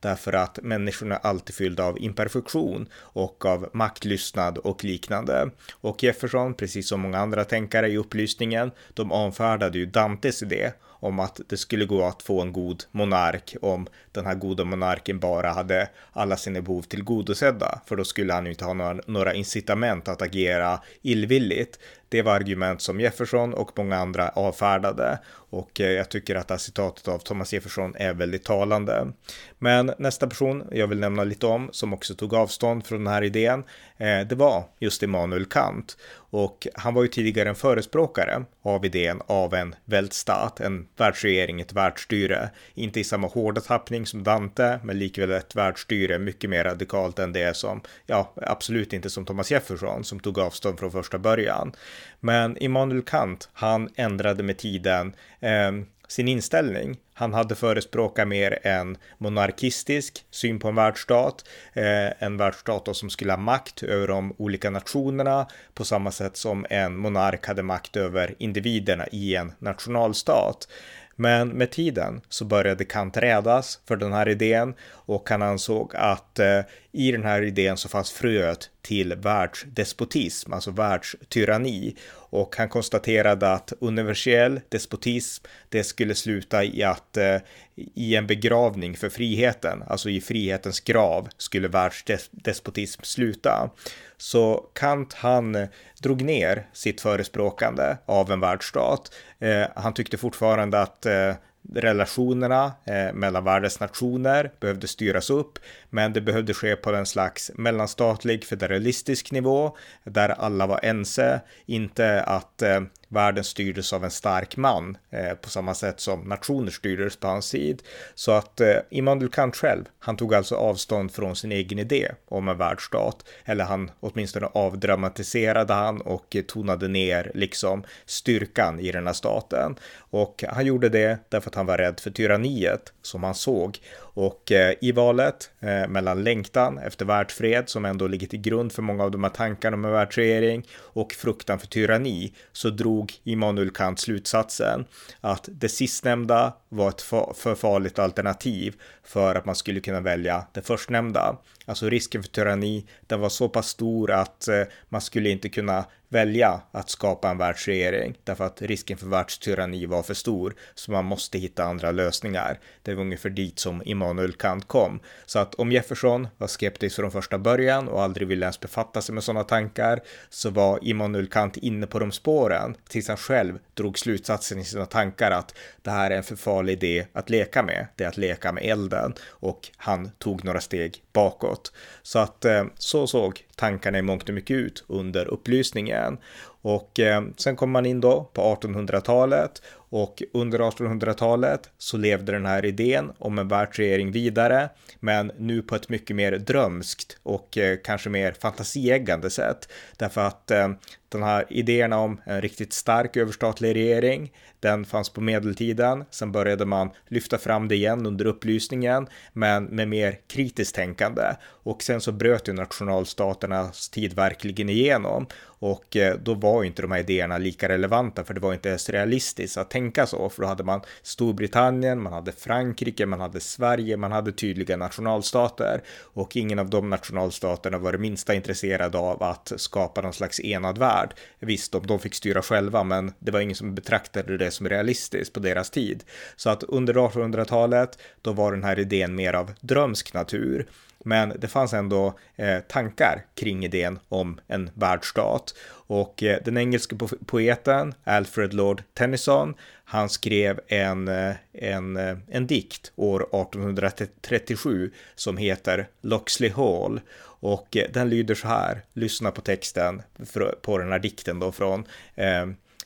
därför 0.00 0.32
att 0.32 0.58
människorna 0.62 1.16
är 1.16 1.26
alltid 1.26 1.54
fyllda 1.54 1.84
av 1.84 2.00
imperfektion 2.00 2.88
och 2.94 3.44
av 3.44 3.68
maktlystnad 3.72 4.58
och 4.58 4.84
liknande. 4.84 5.50
Och 5.80 6.02
Jefferson, 6.02 6.54
precis 6.54 6.88
som 6.88 7.00
många 7.00 7.18
andra 7.18 7.44
tänkare 7.44 7.88
i 7.88 7.96
upplysningen, 7.96 8.70
de 8.94 9.12
avfärdade 9.12 9.78
ju 9.78 9.86
Dantes 9.86 10.42
idé 10.42 10.72
om 11.06 11.20
att 11.20 11.40
det 11.48 11.56
skulle 11.56 11.84
gå 11.84 12.04
att 12.04 12.22
få 12.22 12.40
en 12.40 12.52
god 12.52 12.84
monark 12.90 13.56
om 13.62 13.86
den 14.12 14.26
här 14.26 14.34
goda 14.34 14.64
monarken 14.64 15.18
bara 15.18 15.50
hade 15.50 15.88
alla 16.12 16.36
sina 16.36 16.60
behov 16.60 16.82
tillgodosedda. 16.82 17.80
För 17.86 17.96
då 17.96 18.04
skulle 18.04 18.32
han 18.32 18.44
ju 18.44 18.50
inte 18.50 18.64
ha 18.64 18.72
några, 18.72 19.00
några 19.06 19.34
incitament 19.34 20.08
att 20.08 20.22
agera 20.22 20.80
illvilligt. 21.02 21.78
Det 22.08 22.22
var 22.22 22.34
argument 22.34 22.82
som 22.82 23.00
Jefferson 23.00 23.54
och 23.54 23.78
många 23.78 23.96
andra 23.96 24.28
avfärdade 24.28 25.18
och 25.50 25.80
eh, 25.80 25.90
jag 25.90 26.08
tycker 26.08 26.34
att 26.34 26.48
det 26.48 26.54
här 26.54 26.58
citatet 26.58 27.08
av 27.08 27.18
Thomas 27.18 27.52
Jefferson 27.52 27.94
är 27.96 28.14
väldigt 28.14 28.44
talande. 28.44 29.12
Men 29.58 29.92
nästa 29.98 30.26
person 30.26 30.64
jag 30.72 30.86
vill 30.86 30.98
nämna 30.98 31.24
lite 31.24 31.46
om 31.46 31.68
som 31.72 31.94
också 31.94 32.14
tog 32.14 32.34
avstånd 32.34 32.86
från 32.86 33.04
den 33.04 33.12
här 33.12 33.22
idén, 33.22 33.64
Eh, 33.98 34.26
det 34.26 34.34
var 34.34 34.64
just 34.78 35.02
Immanuel 35.02 35.44
Kant. 35.44 35.96
Och 36.30 36.66
han 36.74 36.94
var 36.94 37.02
ju 37.02 37.08
tidigare 37.08 37.48
en 37.48 37.54
förespråkare 37.54 38.44
av 38.62 38.84
idén 38.84 39.22
av 39.26 39.54
en 39.54 39.74
väldstat, 39.84 40.60
en 40.60 40.86
världsregering, 40.96 41.60
ett 41.60 41.72
världsstyre. 41.72 42.50
Inte 42.74 43.00
i 43.00 43.04
samma 43.04 43.26
hårda 43.26 43.60
tappning 43.60 44.06
som 44.06 44.22
Dante, 44.22 44.80
men 44.84 44.98
likväl 44.98 45.30
ett 45.30 45.54
världsstyre 45.54 46.18
mycket 46.18 46.50
mer 46.50 46.64
radikalt 46.64 47.18
än 47.18 47.32
det 47.32 47.56
som, 47.56 47.80
ja, 48.06 48.32
absolut 48.36 48.92
inte 48.92 49.10
som 49.10 49.24
Thomas 49.24 49.50
Jefferson 49.50 50.04
som 50.04 50.20
tog 50.20 50.38
avstånd 50.38 50.78
från 50.78 50.90
första 50.90 51.18
början. 51.18 51.72
Men 52.20 52.62
Immanuel 52.62 53.02
Kant, 53.02 53.48
han 53.52 53.88
ändrade 53.96 54.42
med 54.42 54.58
tiden 54.58 55.12
eh, 55.40 55.72
sin 56.08 56.28
inställning. 56.28 56.96
Han 57.14 57.34
hade 57.34 57.54
förespråkat 57.54 58.28
mer 58.28 58.58
en 58.62 58.98
monarkistisk 59.18 60.24
syn 60.30 60.58
på 60.58 60.68
en 60.68 60.74
världsstat, 60.74 61.44
eh, 61.72 62.22
en 62.22 62.36
världsstat 62.36 62.96
som 62.96 63.10
skulle 63.10 63.32
ha 63.32 63.38
makt 63.38 63.82
över 63.82 64.08
de 64.08 64.34
olika 64.38 64.70
nationerna 64.70 65.46
på 65.74 65.84
samma 65.84 66.10
sätt 66.10 66.36
som 66.36 66.66
en 66.70 66.96
monark 66.96 67.46
hade 67.46 67.62
makt 67.62 67.96
över 67.96 68.34
individerna 68.38 69.06
i 69.06 69.36
en 69.36 69.52
nationalstat. 69.58 70.68
Men 71.16 71.48
med 71.48 71.70
tiden 71.70 72.20
så 72.28 72.44
började 72.44 72.84
Kant 72.84 73.16
rädas 73.16 73.80
för 73.84 73.96
den 73.96 74.12
här 74.12 74.28
idén 74.28 74.74
och 74.90 75.30
han 75.30 75.42
ansåg 75.42 75.92
att 75.96 76.38
eh, 76.38 76.60
i 76.96 77.12
den 77.12 77.24
här 77.24 77.42
idén 77.42 77.76
så 77.76 77.88
fanns 77.88 78.12
fröet 78.12 78.70
till 78.82 79.14
världsdespotism, 79.14 80.52
alltså 80.52 80.70
världstyranni. 80.70 81.96
Och 82.12 82.56
han 82.56 82.68
konstaterade 82.68 83.52
att 83.52 83.72
universell 83.80 84.60
despotism, 84.68 85.44
det 85.68 85.84
skulle 85.84 86.14
sluta 86.14 86.64
i 86.64 86.82
att 86.82 87.16
eh, 87.16 87.36
i 87.74 88.16
en 88.16 88.26
begravning 88.26 88.96
för 88.96 89.08
friheten, 89.08 89.82
alltså 89.86 90.10
i 90.10 90.20
frihetens 90.20 90.80
grav, 90.80 91.28
skulle 91.36 91.68
världsdespotism 91.68 93.02
sluta. 93.02 93.70
Så 94.16 94.70
Kant 94.72 95.14
han 95.14 95.54
eh, 95.54 95.68
drog 96.02 96.22
ner 96.22 96.66
sitt 96.72 97.00
förespråkande 97.00 97.96
av 98.06 98.30
en 98.30 98.40
världsstat. 98.40 99.14
Eh, 99.38 99.64
han 99.76 99.94
tyckte 99.94 100.16
fortfarande 100.16 100.80
att 100.80 101.06
eh, 101.06 101.34
relationerna 101.74 102.72
eh, 102.84 103.12
mellan 103.12 103.44
världens 103.44 103.80
nationer 103.80 104.52
behövde 104.60 104.88
styras 104.88 105.30
upp, 105.30 105.58
men 105.96 106.12
det 106.12 106.20
behövde 106.20 106.54
ske 106.54 106.76
på 106.76 106.94
en 106.94 107.06
slags 107.06 107.50
mellanstatlig 107.54 108.44
federalistisk 108.44 109.32
nivå 109.32 109.76
där 110.04 110.28
alla 110.28 110.66
var 110.66 110.80
ense, 110.82 111.40
inte 111.66 112.22
att 112.22 112.62
eh, 112.62 112.80
världen 113.08 113.44
styrdes 113.44 113.92
av 113.92 114.04
en 114.04 114.10
stark 114.10 114.56
man 114.56 114.98
eh, 115.10 115.34
på 115.34 115.48
samma 115.48 115.74
sätt 115.74 116.00
som 116.00 116.20
nationer 116.20 116.70
styrdes 116.70 117.16
på 117.16 117.26
hans 117.26 117.50
tid. 117.50 117.82
Så 118.14 118.32
att 118.32 118.60
eh, 118.60 118.76
Immanuel 118.90 119.30
Kant 119.30 119.56
själv, 119.56 119.84
han 119.98 120.16
tog 120.16 120.34
alltså 120.34 120.54
avstånd 120.54 121.12
från 121.12 121.36
sin 121.36 121.52
egen 121.52 121.78
idé 121.78 122.12
om 122.28 122.48
en 122.48 122.58
världsstat, 122.58 123.24
eller 123.44 123.64
han 123.64 123.90
åtminstone 124.00 124.46
avdramatiserade 124.46 125.74
han 125.74 126.00
och 126.00 126.36
tonade 126.48 126.88
ner 126.88 127.30
liksom 127.34 127.84
styrkan 128.06 128.80
i 128.80 128.92
den 128.92 129.06
här 129.06 129.14
staten. 129.14 129.78
Och 129.98 130.44
han 130.48 130.66
gjorde 130.66 130.88
det 130.88 131.18
därför 131.28 131.50
att 131.50 131.54
han 131.54 131.66
var 131.66 131.78
rädd 131.78 132.00
för 132.00 132.10
tyranniet 132.10 132.92
som 133.02 133.24
han 133.24 133.34
såg 133.34 133.78
och 134.16 134.52
eh, 134.52 134.74
i 134.80 134.92
valet 134.92 135.50
eh, 135.60 135.88
mellan 135.88 136.24
längtan 136.24 136.78
efter 136.78 137.04
världsfred 137.04 137.68
som 137.68 137.84
ändå 137.84 138.06
ligger 138.06 138.26
till 138.26 138.40
grund 138.40 138.72
för 138.72 138.82
många 138.82 139.04
av 139.04 139.10
de 139.10 139.24
här 139.24 139.30
tankarna 139.30 139.74
om 139.76 139.84
en 139.84 139.90
världsregering 139.90 140.66
och 140.78 141.12
fruktan 141.12 141.58
för 141.58 141.66
tyranni 141.66 142.32
så 142.52 142.70
drog 142.70 143.12
Immanuel 143.24 143.70
Kant 143.70 144.00
slutsatsen 144.00 144.84
att 145.20 145.48
det 145.52 145.68
sistnämnda 145.68 146.52
var 146.68 146.88
ett 146.88 147.02
för 147.36 147.54
farligt 147.54 147.98
alternativ 147.98 148.74
för 149.04 149.34
att 149.34 149.44
man 149.44 149.54
skulle 149.54 149.80
kunna 149.80 150.00
välja 150.00 150.46
det 150.52 150.62
förstnämnda. 150.62 151.36
Alltså 151.68 151.88
risken 151.88 152.22
för 152.22 152.30
tyranni, 152.30 152.86
den 153.06 153.20
var 153.20 153.28
så 153.28 153.48
pass 153.48 153.68
stor 153.68 154.10
att 154.10 154.48
eh, 154.48 154.62
man 154.88 155.00
skulle 155.00 155.30
inte 155.30 155.48
kunna 155.48 155.84
välja 156.08 156.60
att 156.70 156.90
skapa 156.90 157.30
en 157.30 157.38
världsregering 157.38 158.18
därför 158.24 158.44
att 158.44 158.62
risken 158.62 158.98
för 158.98 159.06
världstyranni 159.06 159.86
var 159.86 160.02
för 160.02 160.14
stor 160.14 160.54
så 160.74 160.90
man 160.92 161.04
måste 161.04 161.38
hitta 161.38 161.64
andra 161.64 161.90
lösningar. 161.90 162.58
Det 162.82 162.94
var 162.94 163.02
ungefär 163.02 163.30
dit 163.30 163.58
som 163.58 163.82
Immanuel 163.84 164.32
Kant 164.32 164.68
kom. 164.68 165.00
Så 165.26 165.38
att 165.38 165.54
om 165.54 165.72
Jefferson 165.72 166.28
var 166.38 166.46
skeptisk 166.46 166.96
från 166.96 167.10
första 167.10 167.38
början 167.38 167.88
och 167.88 168.02
aldrig 168.02 168.28
ville 168.28 168.46
ens 168.46 168.60
befatta 168.60 169.02
sig 169.02 169.14
med 169.14 169.24
sådana 169.24 169.44
tankar 169.44 170.00
så 170.30 170.50
var 170.50 170.78
Immanuel 170.82 171.26
Kant 171.26 171.56
inne 171.56 171.86
på 171.86 171.98
de 171.98 172.12
spåren 172.12 172.76
tills 172.88 173.08
han 173.08 173.16
själv 173.16 173.58
drog 173.74 173.98
slutsatsen 173.98 174.58
i 174.58 174.64
sina 174.64 174.86
tankar 174.86 175.30
att 175.30 175.54
det 175.82 175.90
här 175.90 176.10
är 176.10 176.16
en 176.16 176.22
för 176.22 176.36
farlig 176.36 176.72
idé 176.72 177.06
att 177.12 177.30
leka 177.30 177.62
med. 177.62 177.86
Det 177.96 178.04
är 178.04 178.08
att 178.08 178.16
leka 178.16 178.52
med 178.52 178.64
elden 178.64 179.14
och 179.28 179.68
han 179.76 180.10
tog 180.18 180.44
några 180.44 180.60
steg 180.60 181.02
bakåt. 181.12 181.55
Så 182.02 182.18
att 182.18 182.44
eh, 182.44 182.64
så 182.78 183.06
såg 183.06 183.44
tankarna 183.56 183.98
i 183.98 184.02
mångt 184.02 184.28
och 184.28 184.34
mycket 184.34 184.56
ut 184.56 184.84
under 184.86 185.28
upplysningen. 185.28 186.18
Och 186.62 187.00
eh, 187.00 187.22
sen 187.36 187.56
kom 187.56 187.70
man 187.70 187.86
in 187.86 188.00
då 188.00 188.30
på 188.32 188.56
1800-talet 188.60 189.62
och 189.88 190.22
under 190.32 190.58
1800-talet 190.58 191.70
så 191.78 191.96
levde 191.96 192.32
den 192.32 192.46
här 192.46 192.64
idén 192.64 193.12
om 193.18 193.38
en 193.38 193.48
världsregering 193.48 194.12
vidare, 194.12 194.68
men 195.00 195.32
nu 195.38 195.62
på 195.62 195.74
ett 195.74 195.88
mycket 195.88 196.16
mer 196.16 196.32
drömskt 196.32 197.18
och 197.22 197.58
eh, 197.58 197.78
kanske 197.84 198.10
mer 198.10 198.32
fantasieggande 198.32 199.30
sätt. 199.30 199.68
Därför 199.96 200.20
att 200.20 200.50
eh, 200.50 200.68
den 201.08 201.22
här 201.22 201.44
idéerna 201.48 201.98
om 201.98 202.20
en 202.24 202.40
riktigt 202.40 202.72
stark 202.72 203.16
överstatlig 203.16 203.74
regering, 203.74 204.32
den 204.60 204.84
fanns 204.84 205.10
på 205.10 205.20
medeltiden. 205.20 206.04
Sen 206.10 206.32
började 206.32 206.64
man 206.64 206.90
lyfta 207.08 207.38
fram 207.38 207.68
det 207.68 207.74
igen 207.74 208.06
under 208.06 208.24
upplysningen, 208.24 209.06
men 209.32 209.64
med 209.64 209.88
mer 209.88 210.18
kritiskt 210.26 210.74
tänkande. 210.74 211.22
Och 211.42 211.82
sen 211.82 212.00
så 212.00 212.12
bröt 212.12 212.48
ju 212.48 212.52
nationalstaternas 212.52 213.88
tid 213.88 214.14
verkligen 214.14 214.68
igenom 214.68 215.26
och 215.58 215.96
eh, 215.96 216.16
då 216.16 216.34
var 216.34 216.64
inte 216.64 216.82
de 216.82 216.92
här 216.92 217.00
idéerna 217.00 217.38
lika 217.38 217.68
relevanta 217.68 218.24
för 218.24 218.34
det 218.34 218.40
var 218.40 218.54
inte 218.54 218.68
ens 218.68 218.90
realistiskt 218.90 219.56
att 219.56 219.70
tänka 219.76 220.06
så 220.06 220.28
för 220.28 220.42
då 220.42 220.48
hade 220.48 220.64
man 220.64 220.80
Storbritannien, 221.02 222.02
man 222.02 222.12
hade 222.12 222.32
Frankrike, 222.32 223.06
man 223.06 223.20
hade 223.20 223.40
Sverige, 223.40 223.96
man 223.96 224.12
hade 224.12 224.32
tydliga 224.32 224.76
nationalstater 224.76 225.82
och 226.14 226.36
ingen 226.36 226.58
av 226.58 226.70
de 226.70 226.90
nationalstaterna 226.90 227.78
var 227.78 227.92
det 227.92 227.98
minsta 227.98 228.34
intresserad 228.34 228.96
av 228.96 229.22
att 229.22 229.52
skapa 229.56 230.00
någon 230.00 230.12
slags 230.12 230.40
enad 230.40 230.78
värld. 230.78 231.14
Visst, 231.40 231.72
de, 231.72 231.86
de 231.86 231.98
fick 231.98 232.14
styra 232.14 232.42
själva, 232.42 232.84
men 232.84 233.12
det 233.18 233.30
var 233.30 233.40
ingen 233.40 233.56
som 233.56 233.74
betraktade 233.74 234.36
det 234.36 234.50
som 234.50 234.68
realistiskt 234.68 235.32
på 235.32 235.40
deras 235.40 235.70
tid. 235.70 236.04
Så 236.36 236.50
att 236.50 236.62
under 236.62 236.94
1800-talet, 236.94 237.98
då 238.22 238.32
var 238.32 238.52
den 238.52 238.64
här 238.64 238.78
idén 238.78 239.14
mer 239.14 239.32
av 239.32 239.52
drömsk 239.60 240.14
natur 240.14 240.66
men 241.06 241.32
det 241.38 241.48
fanns 241.48 241.72
ändå 241.72 242.18
eh, 242.36 242.60
tankar 242.60 243.24
kring 243.34 243.64
idén 243.64 243.98
om 244.08 244.40
en 244.46 244.70
världsstat. 244.74 245.54
Och 245.68 246.22
eh, 246.22 246.38
den 246.44 246.56
engelske 246.56 246.96
po 246.96 247.08
poeten 247.26 247.94
Alfred 248.04 248.54
Lord 248.54 248.82
Tennyson, 248.94 249.54
han 249.84 250.08
skrev 250.08 250.60
en, 250.68 251.08
eh, 251.08 251.34
en, 251.52 251.96
eh, 251.96 252.16
en 252.28 252.46
dikt 252.46 252.92
år 252.96 253.20
1837 253.20 254.90
som 255.14 255.36
heter 255.36 255.88
Loxley 256.00 256.50
Hall. 256.50 257.00
Och 257.40 257.76
eh, 257.76 257.90
den 257.92 258.08
lyder 258.08 258.34
så 258.34 258.48
här, 258.48 258.82
lyssna 258.92 259.30
på 259.30 259.40
texten 259.40 260.02
för, 260.26 260.58
på 260.62 260.78
den 260.78 260.92
här 260.92 260.98
dikten 260.98 261.40
då 261.40 261.52
från 261.52 261.84
eh, 262.14 262.42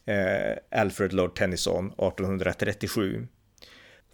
eh 0.07 0.57
Alfred 0.71 1.13
Lord 1.13 1.35
Tennyson 1.35 1.87
1837. 1.87 3.27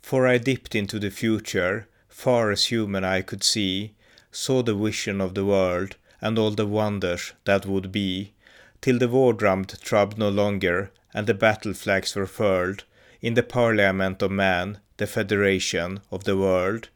For 0.02 0.32
I 0.32 0.38
dipped 0.38 0.74
into 0.74 1.00
the 1.00 1.10
future 1.10 1.82
far 2.16 2.50
as 2.50 2.72
human 2.72 3.04
eye 3.04 3.22
could 3.22 3.44
see, 3.44 3.92
saw 4.36 4.62
the 4.62 4.74
vision 4.74 5.18
of 5.20 5.34
the 5.34 5.46
world 5.46 5.96
and 6.20 6.38
all 6.38 6.50
the 6.50 6.66
wonders 6.66 7.32
that 7.44 7.64
would 7.64 7.90
be, 7.90 8.34
till 8.82 8.98
the 8.98 9.08
war 9.08 9.32
drum 9.32 9.64
throbbed 9.64 10.18
no 10.18 10.28
longer 10.28 10.90
and 11.14 11.26
the 11.26 11.32
battle 11.32 11.72
flags 11.72 12.14
were 12.14 12.26
furled 12.26 12.84
in 13.22 13.32
the 13.34 13.42
parliament 13.42 14.20
of 14.20 14.30
man, 14.30 14.78
the 14.98 15.06
federation 15.06 16.00
of 16.10 16.24
the 16.24 16.36
world. 16.36 16.88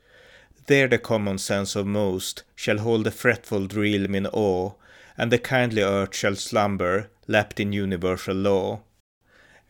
There 0.66 0.86
the 0.86 0.98
common 0.98 1.38
sense 1.38 1.74
of 1.74 1.86
most 1.86 2.42
shall 2.54 2.78
hold 2.78 3.04
the 3.04 3.10
fretful 3.10 3.66
realm 3.68 4.14
in 4.14 4.26
awe, 4.26 4.72
and 5.16 5.32
the 5.32 5.38
kindly 5.38 5.82
earth 5.82 6.14
shall 6.14 6.36
slumber, 6.36 7.08
lapped 7.26 7.58
in 7.58 7.72
universal 7.72 8.36
law. 8.36 8.80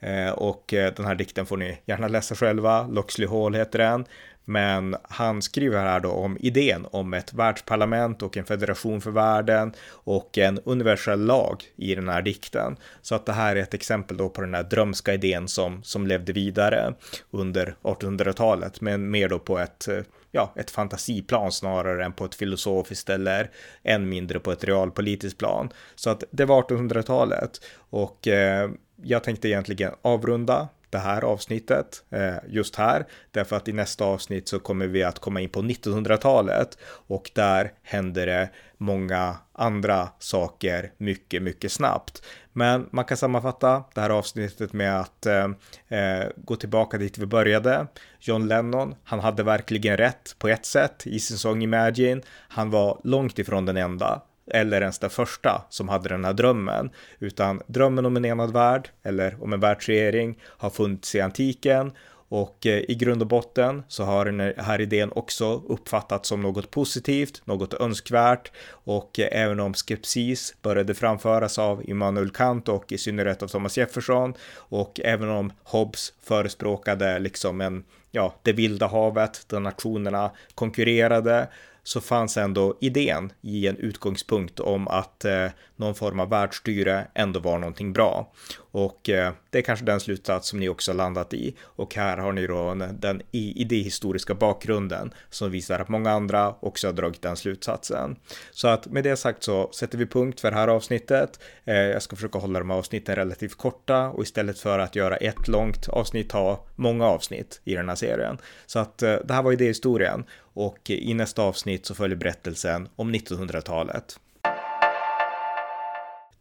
Eh, 0.01 0.31
och 0.31 0.75
eh, 0.75 0.95
den 0.95 1.07
här 1.07 1.15
dikten 1.15 1.47
får 1.47 1.57
ni 1.57 1.79
gärna 1.85 2.09
läsa 2.09 2.35
själva. 2.35 2.87
Loxley 2.87 3.29
Hall 3.29 3.55
heter 3.55 3.79
den. 3.79 4.05
Men 4.51 4.97
han 5.03 5.43
skriver 5.43 5.79
här 5.79 6.01
då 6.01 6.11
om 6.11 6.37
idén 6.41 6.87
om 6.91 7.15
ett 7.15 7.33
världsparlament 7.33 8.23
och 8.23 8.37
en 8.37 8.45
federation 8.45 9.01
för 9.01 9.11
världen 9.11 9.73
och 9.91 10.39
en 10.39 10.59
universell 10.65 11.21
lag 11.21 11.65
i 11.77 11.95
den 11.95 12.09
här 12.09 12.23
dikten. 12.23 12.77
Så 13.03 13.15
att 13.15 13.27
det 13.27 13.33
här 13.33 13.57
är 13.57 13.61
ett 13.61 13.75
exempel 13.75 14.17
då 14.17 14.29
på 14.29 14.41
den 14.41 14.55
här 14.55 14.63
drömska 14.63 15.15
idén 15.15 15.49
som, 15.49 15.83
som 15.83 16.07
levde 16.07 16.33
vidare 16.33 16.95
under 17.31 17.75
1800-talet, 17.83 18.81
men 18.81 19.11
mer 19.11 19.29
då 19.29 19.39
på 19.39 19.59
ett 19.59 19.89
ja, 20.31 20.53
ett 20.57 20.71
fantasiplan 20.71 21.53
snarare 21.53 22.05
än 22.05 22.13
på 22.13 22.25
ett 22.25 22.35
filosofiskt 22.35 23.11
eller 23.11 23.51
än 23.83 24.09
mindre 24.09 24.41
på 24.41 24.53
ett 24.53 24.65
realpolitiskt 24.65 25.39
plan. 25.39 25.73
Så 25.95 26.11
att 26.11 26.25
det 26.31 26.45
var 26.45 26.63
1800-talet 26.63 27.61
och 27.91 28.29
eh, 28.29 28.71
jag 29.03 29.25
tänkte 29.25 29.49
egentligen 29.49 29.93
avrunda 30.03 30.69
det 30.91 30.99
här 30.99 31.25
avsnittet 31.25 32.05
eh, 32.11 32.35
just 32.49 32.77
här, 32.77 33.07
därför 33.31 33.57
att 33.57 33.69
i 33.69 33.73
nästa 33.73 34.05
avsnitt 34.05 34.49
så 34.49 34.59
kommer 34.59 34.87
vi 34.87 35.03
att 35.03 35.19
komma 35.19 35.41
in 35.41 35.49
på 35.49 35.63
1900-talet 35.63 36.79
och 36.83 37.31
där 37.35 37.73
händer 37.83 38.27
det 38.27 38.51
många 38.77 39.37
andra 39.53 40.09
saker 40.19 40.93
mycket, 40.97 41.43
mycket 41.43 41.73
snabbt. 41.73 42.23
Men 42.53 42.89
man 42.91 43.05
kan 43.05 43.17
sammanfatta 43.17 43.85
det 43.95 44.01
här 44.01 44.11
avsnittet 44.11 44.73
med 44.73 45.01
att 45.01 45.27
eh, 45.27 45.49
eh 45.89 46.27
gå 46.37 46.57
tillbaka 46.57 46.99
dit 46.99 47.19
vi 47.19 47.27
började. 47.27 47.87
John 48.21 48.49
Lennon, 48.49 48.95
han 49.05 49.21
hade 49.21 49.43
verkligen 49.43 49.97
rätt 49.97 50.37
på 50.39 50.49
ett 50.49 50.67
sätt 50.67 51.07
i 51.07 51.21
sin 51.21 51.39
sång 51.39 51.63
Imagine. 51.63 52.23
Han 52.49 52.71
var 52.71 53.01
långt 53.05 53.39
ifrån 53.39 53.67
den 53.67 53.77
enda 53.77 54.23
eller 54.51 54.81
ens 54.81 54.99
den 54.99 55.11
första 55.11 55.63
som 55.69 55.89
hade 55.89 56.09
den 56.09 56.25
här 56.25 56.33
drömmen, 56.33 56.91
utan 57.19 57.63
drömmen 57.67 58.07
om 58.07 58.17
en 58.17 58.25
enad 58.25 58.53
värld 58.53 58.91
eller 59.03 59.43
om 59.43 59.53
en 59.53 59.61
världsregering 59.61 60.39
har 60.43 60.71
funnits 60.71 61.15
i 61.15 61.21
antiken. 61.21 61.93
Och 62.31 62.67
eh, 62.67 62.79
i 62.89 62.95
grund 62.95 63.23
och 63.23 63.29
botten 63.29 63.83
så 63.89 64.05
har 64.05 64.25
den 64.25 64.55
här 64.57 64.81
idén 64.81 65.13
också 65.13 65.63
uppfattats 65.69 66.29
som 66.29 66.43
något 66.43 66.71
positivt, 66.71 67.43
något 67.45 67.75
önskvärt. 67.75 68.53
Och 68.71 69.21
eh, 69.21 69.29
även 69.43 69.61
om 69.61 69.75
skepsis 69.75 70.55
började 70.63 70.95
framföras 70.95 71.59
av 71.59 71.91
Immanuel 71.91 72.31
Kant 72.31 72.69
och 72.69 72.93
i 72.93 72.99
synnerhet 72.99 73.43
av 73.43 73.49
Thomas 73.49 73.79
Jefferson 73.79 74.35
och 74.55 75.01
även 75.05 75.29
om 75.29 75.53
Hobbes 75.63 76.13
förespråkade 76.23 77.19
liksom 77.19 77.61
en 77.61 77.85
ja, 78.11 78.35
det 78.43 78.53
vilda 78.53 78.87
havet 78.87 79.45
där 79.49 79.61
nationerna 79.61 80.31
konkurrerade 80.55 81.49
så 81.83 82.01
fanns 82.01 82.37
ändå 82.37 82.77
idén 82.81 83.33
i 83.41 83.67
en 83.67 83.77
utgångspunkt 83.77 84.61
om 84.61 84.89
att 84.89 85.25
eh, 85.25 85.47
någon 85.77 85.95
form 85.95 86.21
av 86.21 86.29
världsstyre 86.29 87.07
ändå 87.15 87.41
var 87.41 87.59
någonting 87.59 87.93
bra. 87.93 88.33
Och 88.73 89.09
eh, 89.09 89.33
det 89.51 89.59
är 89.59 89.63
kanske 89.63 89.85
den 89.85 90.01
slutsats 90.01 90.49
som 90.49 90.61
ni 90.61 90.69
också 90.69 90.93
landat 90.93 91.35
i. 91.35 91.55
Och 91.63 91.95
här 91.95 92.17
har 92.17 92.33
ni 92.33 92.47
då 92.47 92.75
den 92.93 93.23
idéhistoriska 93.31 94.35
bakgrunden 94.35 95.15
som 95.31 95.51
visar 95.51 95.81
att 95.81 95.89
många 95.89 96.11
andra 96.11 96.55
också 96.61 96.89
har 96.89 96.93
dragit 96.93 97.23
den 97.23 97.37
slutsatsen. 97.37 98.17
Så 98.51 98.69
att 98.69 98.87
med 98.87 99.05
det 99.05 99.17
sagt 99.17 99.43
så 99.43 99.71
sätter 99.73 99.99
vi 99.99 100.07
punkt 100.07 100.41
för 100.41 100.51
det 100.51 100.57
här 100.57 100.69
avsnittet. 100.69 101.41
Eh, 101.65 101.75
jag 101.75 102.03
ska 102.03 102.17
försöka 102.17 102.39
hålla 102.39 102.59
de 102.59 102.71
här 102.71 102.77
avsnitten 102.77 103.17
relativt 103.17 103.55
korta 103.55 104.09
och 104.09 104.23
istället 104.23 104.59
för 104.59 104.79
att 104.79 104.97
göra 104.97 105.17
ett 105.17 105.49
långt 105.49 105.89
avsnitt 105.89 106.33
ha 106.33 106.67
många 106.77 107.07
avsnitt 107.07 107.61
i 107.65 107.75
den 107.75 107.89
här 107.89 107.97
serien. 107.97 108.39
Så 108.67 108.79
att 108.79 109.03
eh, 109.03 109.15
det 109.25 109.35
här 109.35 109.43
var 109.43 109.53
idéhistorien 109.53 110.25
och 110.53 110.91
i 110.91 111.15
nästa 111.15 111.43
avsnitt 111.43 111.87
så 111.87 111.95
följer 111.95 112.17
berättelsen 112.17 112.89
om 112.97 113.15
1900-talet. 113.15 114.19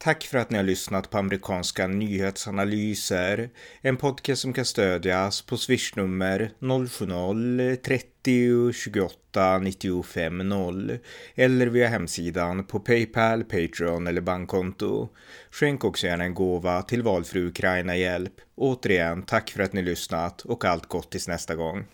Tack 0.01 0.23
för 0.23 0.37
att 0.37 0.49
ni 0.49 0.57
har 0.57 0.63
lyssnat 0.63 1.09
på 1.09 1.17
amerikanska 1.17 1.87
nyhetsanalyser. 1.87 3.49
En 3.81 3.97
podcast 3.97 4.41
som 4.41 4.53
kan 4.53 4.65
stödjas 4.65 5.41
på 5.41 5.57
swishnummer 5.57 6.51
070-30 6.59 8.71
28 8.71 9.57
95 9.57 10.37
0 10.37 10.97
eller 11.35 11.67
via 11.67 11.87
hemsidan 11.87 12.63
på 12.63 12.79
Paypal, 12.79 13.43
Patreon 13.43 14.07
eller 14.07 14.21
bankkonto. 14.21 15.09
Skänk 15.51 15.83
också 15.83 16.07
gärna 16.07 16.23
en 16.23 16.33
gåva 16.33 16.81
till 16.81 17.03
valfri 17.03 17.41
Ukraina-hjälp. 17.41 18.33
Återigen, 18.55 19.23
tack 19.23 19.49
för 19.49 19.63
att 19.63 19.73
ni 19.73 19.81
lyssnat 19.81 20.41
och 20.41 20.65
allt 20.65 20.85
gott 20.85 21.11
tills 21.11 21.27
nästa 21.27 21.55
gång. 21.55 21.85